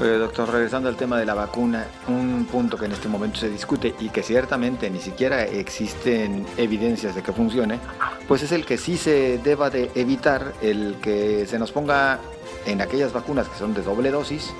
doctor, 0.00 0.50
regresando 0.50 0.88
al 0.88 0.96
tema 0.96 1.18
de 1.18 1.24
la 1.24 1.34
vacuna, 1.34 1.86
un 2.08 2.46
punto 2.50 2.76
que 2.76 2.86
en 2.86 2.92
este 2.92 3.08
momento 3.08 3.38
se 3.38 3.48
discute 3.48 3.94
y 4.00 4.08
que 4.08 4.22
ciertamente 4.22 4.90
ni 4.90 4.98
siquiera 4.98 5.44
existen 5.44 6.44
evidencias 6.56 7.14
de 7.14 7.22
que 7.22 7.32
funcione, 7.32 7.78
pues 8.26 8.42
es 8.42 8.52
el 8.52 8.66
que 8.66 8.76
sí 8.76 8.96
se 8.96 9.38
deba 9.38 9.70
de 9.70 9.90
evitar 9.94 10.52
el 10.62 10.96
que 11.00 11.46
se 11.46 11.58
nos 11.58 11.70
ponga 11.70 12.18
en 12.66 12.80
aquellas 12.80 13.12
vacunas 13.12 13.48
que 13.48 13.56
son 13.56 13.72
de 13.72 13.82
doble 13.82 14.10
dosis, 14.10 14.52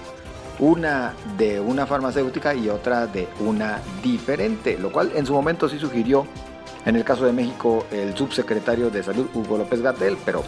una 0.60 1.14
de 1.36 1.58
una 1.58 1.84
farmacéutica 1.86 2.54
y 2.54 2.68
otra 2.68 3.06
de 3.06 3.28
una 3.40 3.80
diferente, 4.02 4.78
lo 4.78 4.92
cual 4.92 5.12
en 5.16 5.26
su 5.26 5.32
momento 5.32 5.68
sí 5.68 5.78
sugirió 5.78 6.26
en 6.84 6.96
el 6.96 7.04
caso 7.04 7.24
de 7.24 7.32
México, 7.32 7.86
el 7.90 8.16
subsecretario 8.16 8.90
de 8.90 9.02
Salud, 9.02 9.26
Hugo 9.34 9.58
López 9.58 9.80
Gatel, 9.80 10.16
pero 10.24 10.42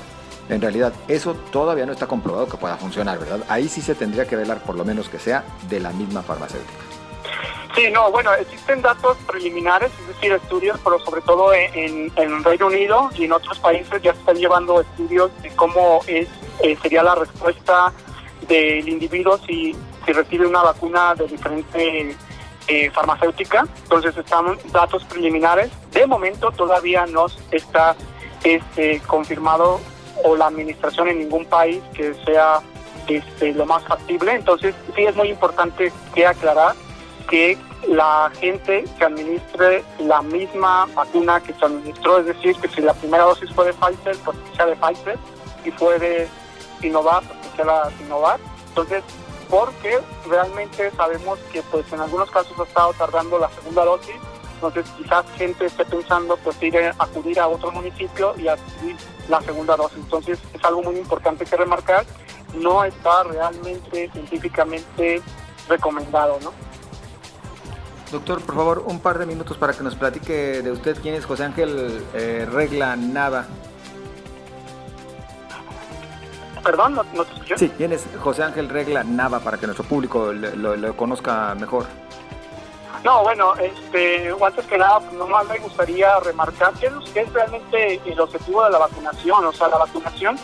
en 0.48 0.60
realidad 0.60 0.92
eso 1.08 1.34
todavía 1.34 1.86
no 1.86 1.92
está 1.92 2.06
comprobado 2.06 2.46
que 2.46 2.56
pueda 2.56 2.76
funcionar, 2.76 3.18
¿verdad? 3.18 3.40
Ahí 3.48 3.68
sí 3.68 3.80
se 3.80 3.94
tendría 3.94 4.26
que 4.26 4.36
velar 4.36 4.62
por 4.62 4.76
lo 4.76 4.84
menos 4.84 5.08
que 5.08 5.18
sea 5.18 5.44
de 5.68 5.80
la 5.80 5.90
misma 5.90 6.22
farmacéutica. 6.22 6.84
Sí, 7.74 7.90
no, 7.92 8.10
bueno, 8.10 8.32
existen 8.32 8.80
datos 8.80 9.18
preliminares, 9.26 9.90
es 10.00 10.08
decir, 10.08 10.32
estudios, 10.32 10.80
pero 10.82 10.98
sobre 11.00 11.20
todo 11.20 11.52
en, 11.52 12.10
en 12.16 12.44
Reino 12.44 12.68
Unido 12.68 13.10
y 13.18 13.24
en 13.24 13.32
otros 13.32 13.58
países 13.58 14.00
ya 14.00 14.12
se 14.14 14.20
están 14.20 14.36
llevando 14.36 14.80
estudios 14.80 15.30
de 15.42 15.50
cómo 15.50 16.00
es 16.06 16.26
eh, 16.62 16.76
sería 16.80 17.02
la 17.02 17.14
respuesta 17.14 17.92
del 18.48 18.88
individuo 18.88 19.38
si, 19.46 19.76
si 20.04 20.12
recibe 20.12 20.46
una 20.46 20.62
vacuna 20.62 21.14
de 21.14 21.26
diferente 21.26 22.16
eh, 22.68 22.90
farmacéutica. 22.90 23.66
Entonces 23.82 24.16
están 24.16 24.58
datos 24.72 25.04
preliminares. 25.04 25.70
De 25.92 26.06
momento 26.06 26.50
todavía 26.50 27.06
no 27.06 27.26
está 27.50 27.96
este, 28.44 29.00
confirmado 29.06 29.80
o 30.24 30.36
la 30.36 30.46
administración 30.46 31.08
en 31.08 31.18
ningún 31.20 31.44
país 31.44 31.82
que 31.94 32.14
sea 32.24 32.60
este, 33.06 33.52
lo 33.52 33.66
más 33.66 33.84
factible. 33.84 34.32
Entonces 34.34 34.74
sí 34.94 35.04
es 35.04 35.14
muy 35.14 35.28
importante 35.28 35.92
que 36.14 36.26
aclarar 36.26 36.74
que 37.28 37.58
la 37.88 38.30
gente 38.40 38.84
que 38.98 39.04
administre 39.04 39.84
la 39.98 40.22
misma 40.22 40.86
vacuna 40.94 41.40
que 41.40 41.52
se 41.52 41.64
administró, 41.64 42.18
es 42.18 42.26
decir, 42.26 42.56
que 42.56 42.68
si 42.68 42.80
la 42.80 42.94
primera 42.94 43.24
dosis 43.24 43.52
fue 43.52 43.66
de 43.66 43.72
Pfizer, 43.74 44.16
pues 44.24 44.36
que 44.38 44.56
sea 44.56 44.66
de 44.66 44.76
Pfizer, 44.76 45.18
y 45.64 45.70
fue 45.72 45.98
de 45.98 46.28
Sinovac, 46.80 47.24
pues 47.24 47.38
que 47.40 47.56
sea 47.56 47.64
la 47.64 47.90
Sinovac. 47.98 48.40
Entonces 48.68 49.04
porque 49.48 49.98
realmente 50.28 50.90
sabemos 50.92 51.38
que 51.52 51.62
pues 51.62 51.90
en 51.92 52.00
algunos 52.00 52.30
casos 52.30 52.58
ha 52.58 52.64
estado 52.64 52.92
tardando 52.94 53.38
la 53.38 53.48
segunda 53.50 53.84
dosis, 53.84 54.16
entonces 54.54 54.86
quizás 54.96 55.24
gente 55.36 55.66
esté 55.66 55.84
pensando 55.84 56.36
pues 56.38 56.60
ir 56.62 56.76
a 56.78 56.94
acudir 56.98 57.38
a 57.38 57.48
otro 57.48 57.70
municipio 57.72 58.34
y 58.38 58.48
adquirir 58.48 58.96
la 59.28 59.40
segunda 59.42 59.76
dosis. 59.76 59.98
Entonces 59.98 60.38
es 60.52 60.64
algo 60.64 60.82
muy 60.82 60.96
importante 60.96 61.44
que 61.44 61.56
remarcar, 61.56 62.04
no 62.54 62.84
está 62.84 63.24
realmente 63.24 64.10
científicamente 64.12 65.22
recomendado, 65.68 66.38
¿no? 66.42 66.52
Doctor, 68.10 68.40
por 68.40 68.54
favor, 68.54 68.84
un 68.86 69.00
par 69.00 69.18
de 69.18 69.26
minutos 69.26 69.56
para 69.56 69.72
que 69.72 69.82
nos 69.82 69.96
platique 69.96 70.62
de 70.62 70.70
usted 70.70 70.96
quién 71.02 71.16
es 71.16 71.24
José 71.24 71.44
Ángel 71.44 72.04
eh, 72.14 72.46
Regla 72.50 72.94
Nava. 72.94 73.46
Perdón, 76.66 76.94
¿no, 76.94 77.24
te 77.24 77.32
escuché? 77.32 77.58
Sí, 77.58 77.72
¿quién 77.76 77.92
es 77.92 78.04
José 78.20 78.42
Ángel 78.42 78.68
Regla 78.68 79.04
Nava 79.04 79.38
para 79.38 79.56
que 79.56 79.66
nuestro 79.66 79.84
público 79.84 80.32
lo, 80.32 80.96
conozca 80.96 81.54
mejor? 81.54 81.86
No, 83.04 83.22
bueno, 83.22 83.54
este, 83.54 84.34
antes 84.44 84.66
que 84.66 84.76
nada, 84.76 84.98
pues, 84.98 85.12
nomás 85.12 85.46
me 85.46 85.58
gustaría 85.58 86.18
remarcar 86.18 86.72
que 86.74 86.86
es, 86.86 87.32
realmente 87.32 88.00
el 88.04 88.18
objetivo 88.18 88.64
de 88.64 88.70
la 88.70 88.78
vacunación. 88.78 89.44
O 89.44 89.52
sea, 89.52 89.68
la 89.68 89.78
vacunación 89.78 90.36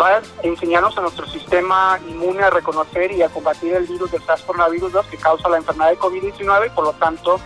va 0.00 0.16
a 0.16 0.22
enseñarnos 0.42 0.98
a 0.98 1.02
nuestro 1.02 1.24
sistema 1.28 2.00
inmune 2.08 2.42
a 2.42 2.50
reconocer 2.50 3.12
y 3.12 3.22
a 3.22 3.28
combatir 3.28 3.74
el 3.74 3.86
virus 3.86 4.10
del 4.10 4.22
SARS-CoV-2 4.22 5.06
que 5.08 5.18
causa 5.18 5.48
la 5.48 5.58
enfermedad 5.58 5.90
de 5.90 5.98
COVID-19 5.98 6.74
por 6.74 6.84
lo 6.84 6.92
tanto, 6.94 7.38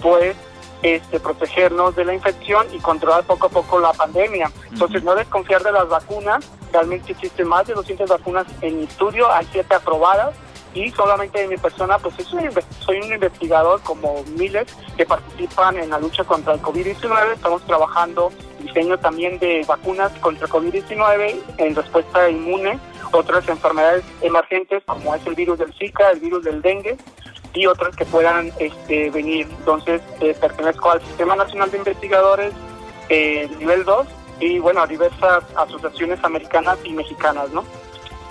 pues 0.00 0.36
este, 0.82 1.20
protegernos 1.20 1.94
de 1.96 2.04
la 2.04 2.14
infección 2.14 2.66
y 2.72 2.78
controlar 2.78 3.24
poco 3.24 3.46
a 3.46 3.50
poco 3.50 3.80
la 3.80 3.92
pandemia. 3.92 4.50
Entonces, 4.70 5.02
no 5.02 5.14
desconfiar 5.14 5.62
de 5.62 5.72
las 5.72 5.88
vacunas. 5.88 6.44
Realmente 6.72 7.12
existen 7.12 7.48
más 7.48 7.66
de 7.66 7.74
200 7.74 8.08
vacunas 8.08 8.46
en 8.60 8.82
estudio, 8.82 9.30
hay 9.30 9.46
siete 9.52 9.74
aprobadas 9.74 10.34
y 10.74 10.90
solamente 10.90 11.42
en 11.42 11.50
mi 11.50 11.56
persona, 11.56 11.98
pues 11.98 12.14
soy 12.80 12.96
un 12.98 13.12
investigador 13.12 13.80
como 13.82 14.24
miles 14.38 14.66
que 14.96 15.04
participan 15.04 15.76
en 15.78 15.90
la 15.90 15.98
lucha 15.98 16.24
contra 16.24 16.54
el 16.54 16.62
COVID-19. 16.62 17.34
Estamos 17.34 17.62
trabajando 17.66 18.32
diseño 18.60 18.98
también 18.98 19.38
de 19.38 19.64
vacunas 19.66 20.12
contra 20.20 20.48
COVID-19 20.48 21.40
en 21.58 21.74
respuesta 21.74 22.30
inmune, 22.30 22.78
otras 23.12 23.46
enfermedades 23.48 24.04
emergentes 24.22 24.82
como 24.86 25.14
es 25.14 25.26
el 25.26 25.34
virus 25.34 25.58
del 25.58 25.74
Zika, 25.74 26.10
el 26.10 26.20
virus 26.20 26.44
del 26.44 26.62
dengue 26.62 26.96
y 27.54 27.66
otras 27.66 27.94
que 27.96 28.04
puedan 28.04 28.52
este, 28.58 29.10
venir. 29.10 29.48
Entonces, 29.58 30.00
eh, 30.20 30.34
pertenezco 30.40 30.90
al 30.90 31.00
Sistema 31.02 31.36
Nacional 31.36 31.70
de 31.70 31.78
Investigadores 31.78 32.52
eh, 33.08 33.48
nivel 33.58 33.84
2 33.84 34.06
y 34.40 34.58
bueno, 34.58 34.82
a 34.82 34.86
diversas 34.86 35.44
asociaciones 35.56 36.22
americanas 36.24 36.78
y 36.84 36.92
mexicanas, 36.92 37.50
¿no? 37.50 37.64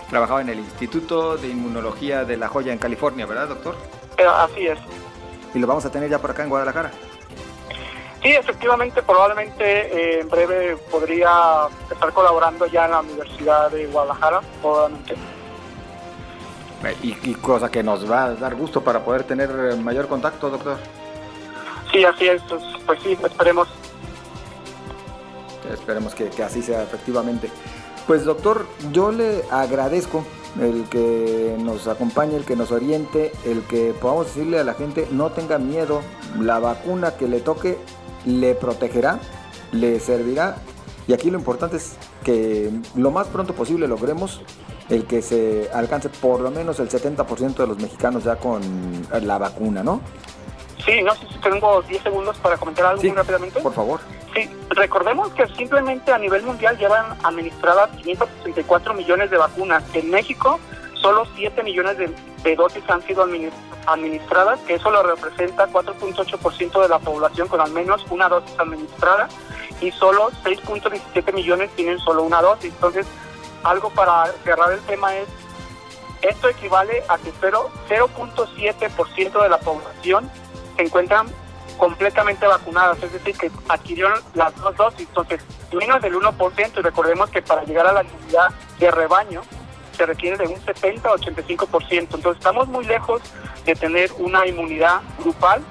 Trabajaba 0.10 0.42
en 0.42 0.50
el 0.50 0.60
Instituto 0.60 1.38
de 1.38 1.48
Inmunología 1.48 2.26
de 2.26 2.38
La 2.38 2.48
Joya 2.48 2.74
en 2.74 2.80
California, 2.80 3.26
¿verdad, 3.26 3.48
doctor? 3.48 3.76
Eh, 4.18 4.26
así 4.26 4.68
es. 4.68 4.80
¿Y 5.54 5.60
lo 5.60 5.68
vamos 5.68 5.86
a 5.86 5.92
tener 5.92 6.10
ya 6.10 6.20
por 6.20 6.32
acá 6.32 6.44
en 6.44 6.50
Guadalajara? 6.50 6.92
Sí, 8.22 8.30
efectivamente, 8.30 9.02
probablemente 9.02 10.20
en 10.20 10.30
breve 10.30 10.78
podría 10.92 11.68
estar 11.90 12.12
colaborando 12.14 12.68
ya 12.68 12.86
en 12.86 12.92
la 12.92 13.00
Universidad 13.00 13.72
de 13.72 13.88
Guadalajara, 13.88 14.42
probablemente. 14.62 15.16
Y, 17.04 17.34
cosa 17.36 17.70
que 17.70 17.84
nos 17.84 18.10
va 18.10 18.26
a 18.26 18.34
dar 18.36 18.56
gusto 18.56 18.82
para 18.82 19.04
poder 19.04 19.24
tener 19.24 19.50
eh, 19.50 19.76
mayor 19.76 20.08
contacto, 20.08 20.50
doctor. 20.50 20.78
Sí, 21.92 22.04
así 22.04 22.28
es. 22.28 22.42
Pues, 22.44 22.64
pues 22.86 23.00
sí, 23.04 23.18
esperemos. 23.24 23.68
Esperemos 25.72 26.16
que, 26.16 26.30
así 26.44 26.62
sea 26.62 26.84
efectivamente. 26.84 27.50
Pues 28.08 28.26
doctor, 28.26 28.66
yo 28.92 29.12
le 29.12 29.44
agradezco 29.52 30.26
el 30.60 30.86
que 30.90 31.56
nos 31.60 31.88
acompañe, 31.88 32.36
el 32.36 32.46
que 32.46 32.56
nos 32.56 32.72
oriente, 32.72 33.32
el 33.46 33.62
que 33.64 33.94
podamos 33.94 34.28
decirle 34.28 34.60
a 34.60 34.64
la 34.64 34.74
gente 34.74 35.08
no 35.12 35.32
tenga 35.32 35.60
miedo, 35.60 36.02
la 36.40 36.60
vacuna 36.60 37.12
que 37.16 37.28
le 37.28 37.40
toque 37.42 37.78
le 38.26 38.56
protegerá, 38.56 39.20
le 39.72 40.00
servirá 40.00 40.58
y 41.08 41.14
aquí 41.14 41.30
lo 41.30 41.38
importante 41.38 41.78
es 41.78 41.96
que 42.24 42.72
lo 42.96 43.12
más 43.12 43.28
pronto 43.28 43.54
posible 43.54 43.88
logremos 43.88 44.42
el 44.90 45.06
que 45.06 45.22
se 45.22 45.70
alcance 45.74 46.10
por 46.10 46.40
lo 46.42 46.52
menos 46.52 46.80
el 46.80 46.90
70% 46.90 47.56
de 47.56 47.68
los 47.68 47.80
mexicanos 47.80 48.24
ya 48.24 48.36
con 48.36 48.62
la 49.22 49.38
vacuna, 49.38 49.84
¿no? 49.84 50.02
Sí, 50.86 51.02
no 51.04 51.14
sé 51.16 51.28
si 51.28 51.38
tengo 51.40 51.82
10 51.84 52.04
segundos 52.04 52.38
para 52.40 52.58
comentar 52.58 52.86
algo 52.86 53.02
muy 53.02 53.12
rápidamente. 53.12 53.62
Por 53.62 53.74
favor. 53.74 54.00
Sí, 54.34 54.50
recordemos 54.70 55.30
que 55.34 55.46
simplemente 55.56 56.12
a 56.12 56.18
nivel 56.18 56.44
mundial 56.44 56.78
llevan 56.78 57.18
administradas 57.24 57.90
564 58.02 58.94
millones 58.94 59.30
de 59.30 59.38
vacunas. 59.38 59.84
En 59.94 60.10
México, 60.10 60.60
solo 60.96 61.28
7 61.36 61.62
millones 61.64 61.98
de, 61.98 62.56
dosis 62.56 62.84
han 62.90 63.02
sido 63.04 63.28
administradas, 63.86 64.60
que 64.62 64.76
eso 64.76 64.90
lo 64.90 65.04
representa 65.04 65.68
4.8% 65.68 66.82
de 66.82 66.90
la 66.90 67.00
población 67.00 67.48
con 67.48 67.62
al 67.62 67.72
menos 67.72 68.04
una 68.10 68.30
dosis 68.30 68.58
administrada, 68.58 69.28
y 69.82 69.92
solo 69.92 70.32
6.17 70.44 71.34
millones 71.34 71.70
tienen 71.76 72.00
solo 72.00 72.24
una 72.24 72.42
dosis. 72.42 72.74
Entonces, 72.74 73.06
algo 73.64 73.90
para 73.90 74.26
cerrar 74.44 74.72
el 74.72 74.82
tema 74.82 75.16
es, 75.16 75.28
esto 76.22 76.50
equivale 76.50 77.04
a 77.08 77.18
que 77.18 77.34
0.7% 77.34 79.44
de 79.44 79.50
la 79.50 79.60
población 79.60 80.30
se 80.76 80.84
encuentran 80.84 81.28
completamente 81.78 82.46
vacunadas, 82.46 83.02
es 83.02 83.12
decir, 83.12 83.36
que 83.36 83.52
adquirieron 83.68 84.20
las 84.36 84.56
dos 84.58 84.76
dosis, 84.78 85.08
entonces 85.08 85.42
menos 85.74 86.02
del 86.02 86.16
1% 86.16 86.72
y 86.78 86.82
recordemos 86.82 87.30
que 87.30 87.42
para 87.42 87.64
llegar 87.64 87.88
a 87.88 87.94
la 87.94 88.04
inmunidad 88.04 88.50
de 88.78 88.92
rebaño 88.92 89.42
se 89.98 90.06
requiere 90.06 90.38
de 90.38 90.48
un 90.48 90.62
70 90.62 91.10
a 91.10 91.14
85%, 91.14 91.90
entonces 91.90 92.38
estamos 92.38 92.68
muy 92.68 92.86
lejos 92.86 93.22
de 93.66 93.76
tener 93.76 94.12
una 94.20 94.46
inmunidad 94.46 95.02
grupal 95.20 95.64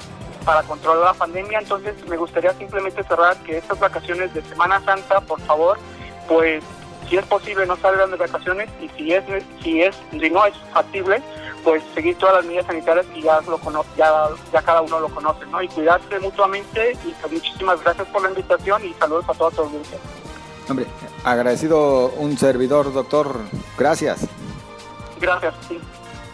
para 0.44 0.62
controlar 0.62 1.04
la 1.04 1.14
pandemia, 1.14 1.60
entonces 1.60 1.94
me 2.08 2.16
gustaría 2.16 2.52
simplemente 2.54 3.04
cerrar 3.04 3.36
que 3.44 3.58
estas 3.58 3.78
vacaciones 3.78 4.34
de 4.34 4.42
Semana 4.42 4.82
Santa, 4.84 5.20
por 5.20 5.40
favor, 5.42 5.78
pues 6.26 6.64
si 7.10 7.16
es 7.18 7.26
posible 7.26 7.66
no 7.66 7.76
salgan 7.76 8.10
de 8.12 8.16
vacaciones 8.16 8.70
y 8.80 8.88
si 8.90 9.12
es 9.12 9.24
si 9.62 9.82
es 9.82 9.96
si 10.10 10.30
no 10.30 10.46
es 10.46 10.54
factible 10.72 11.20
pues 11.64 11.82
seguir 11.94 12.16
todas 12.16 12.36
las 12.36 12.44
medidas 12.46 12.66
sanitarias 12.66 13.06
y 13.14 13.22
ya 13.22 13.40
lo 13.42 13.60
ya, 13.96 14.28
ya 14.52 14.62
cada 14.62 14.80
uno 14.80 15.00
lo 15.00 15.08
conoce, 15.10 15.44
¿no? 15.46 15.62
Y 15.62 15.68
cuidarse 15.68 16.18
mutuamente 16.18 16.92
y 17.04 17.12
pues 17.20 17.32
muchísimas 17.32 17.82
gracias 17.82 18.08
por 18.08 18.22
la 18.22 18.30
invitación 18.30 18.84
y 18.84 18.94
saludos 18.94 19.26
a 19.28 19.34
todos 19.34 19.54
los 19.54 19.66
audiencia. 19.66 19.98
Hombre, 20.68 20.86
agradecido 21.24 22.12
un 22.16 22.38
servidor, 22.38 22.92
doctor. 22.92 23.40
Gracias. 23.76 24.26
Gracias, 25.20 25.54
sí. 25.68 25.78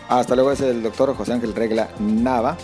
Hasta 0.08 0.36
luego 0.36 0.52
es 0.52 0.60
el 0.60 0.82
doctor 0.82 1.16
José 1.16 1.32
Ángel 1.32 1.54
Regla 1.54 1.88
Nava. 1.98 2.56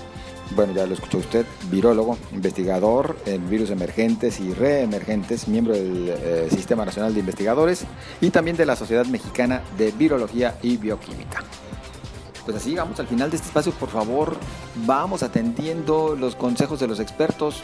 Bueno, 0.55 0.75
ya 0.75 0.87
lo 0.87 0.93
escuchó 0.93 1.19
usted, 1.19 1.47
virólogo, 1.71 2.19
investigador 2.33 3.17
en 3.25 3.49
virus 3.49 3.71
emergentes 3.71 4.39
y 4.39 4.53
reemergentes, 4.53 5.49
miembro 5.49 5.73
del 5.73 6.11
eh, 6.11 6.49
Sistema 6.51 6.85
Nacional 6.85 7.15
de 7.15 7.21
Investigadores 7.21 7.85
y 8.21 8.31
también 8.31 8.57
de 8.57 8.67
la 8.67 8.77
Sociedad 8.77 9.07
Mexicana 9.07 9.63
de 9.79 9.93
Virología 9.93 10.59
y 10.63 10.77
Bioquímica. 10.77 11.43
Pues 12.45 12.57
así 12.57 12.71
llegamos 12.71 13.01
al 13.01 13.07
final 13.07 13.31
de 13.31 13.37
este 13.37 13.49
espacio. 13.49 13.73
Por 13.73 13.89
favor, 13.89 14.37
vamos 14.85 15.23
atendiendo 15.23 16.17
los 16.17 16.37
consejos 16.37 16.81
de 16.81 16.89
los 16.89 17.01
expertos. 17.01 17.63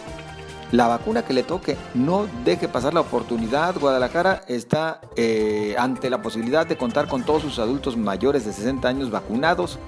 La 0.73 0.87
vacuna 0.87 1.25
que 1.25 1.33
le 1.33 1.43
toque, 1.43 1.77
no 1.95 2.27
deje 2.45 2.69
pasar 2.69 2.95
la 2.95 3.01
oportunidad. 3.01 3.79
Guadalajara 3.79 4.43
está 4.49 5.01
eh, 5.17 5.75
ante 5.79 6.09
la 6.09 6.23
posibilidad 6.23 6.67
de 6.67 6.77
contar 6.77 7.09
con 7.09 7.25
todos 7.25 7.43
sus 7.43 7.59
adultos 7.59 7.97
mayores 7.97 8.47
de 8.47 8.53
60 8.53 8.89
años 8.89 9.11
vacunados. 9.11 9.79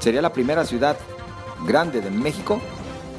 Sería 0.00 0.22
la 0.22 0.32
primera 0.32 0.64
ciudad 0.64 0.96
grande 1.66 2.00
de 2.00 2.10
México 2.10 2.60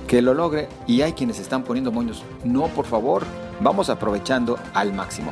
que 0.07 0.21
lo 0.21 0.33
logre 0.33 0.67
y 0.87 1.01
hay 1.01 1.13
quienes 1.13 1.39
están 1.39 1.63
poniendo 1.63 1.91
moños. 1.91 2.23
No, 2.43 2.67
por 2.67 2.85
favor, 2.85 3.23
vamos 3.59 3.89
aprovechando 3.89 4.57
al 4.73 4.93
máximo. 4.93 5.31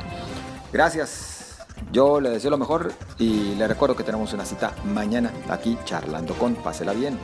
Gracias. 0.72 1.58
Yo 1.92 2.20
le 2.20 2.30
deseo 2.30 2.50
lo 2.50 2.58
mejor 2.58 2.92
y 3.18 3.54
le 3.54 3.66
recuerdo 3.66 3.96
que 3.96 4.04
tenemos 4.04 4.32
una 4.32 4.44
cita 4.44 4.72
mañana 4.84 5.32
aquí 5.48 5.78
charlando 5.84 6.34
con 6.34 6.54
Pásela 6.54 6.92
Bien. 6.92 7.18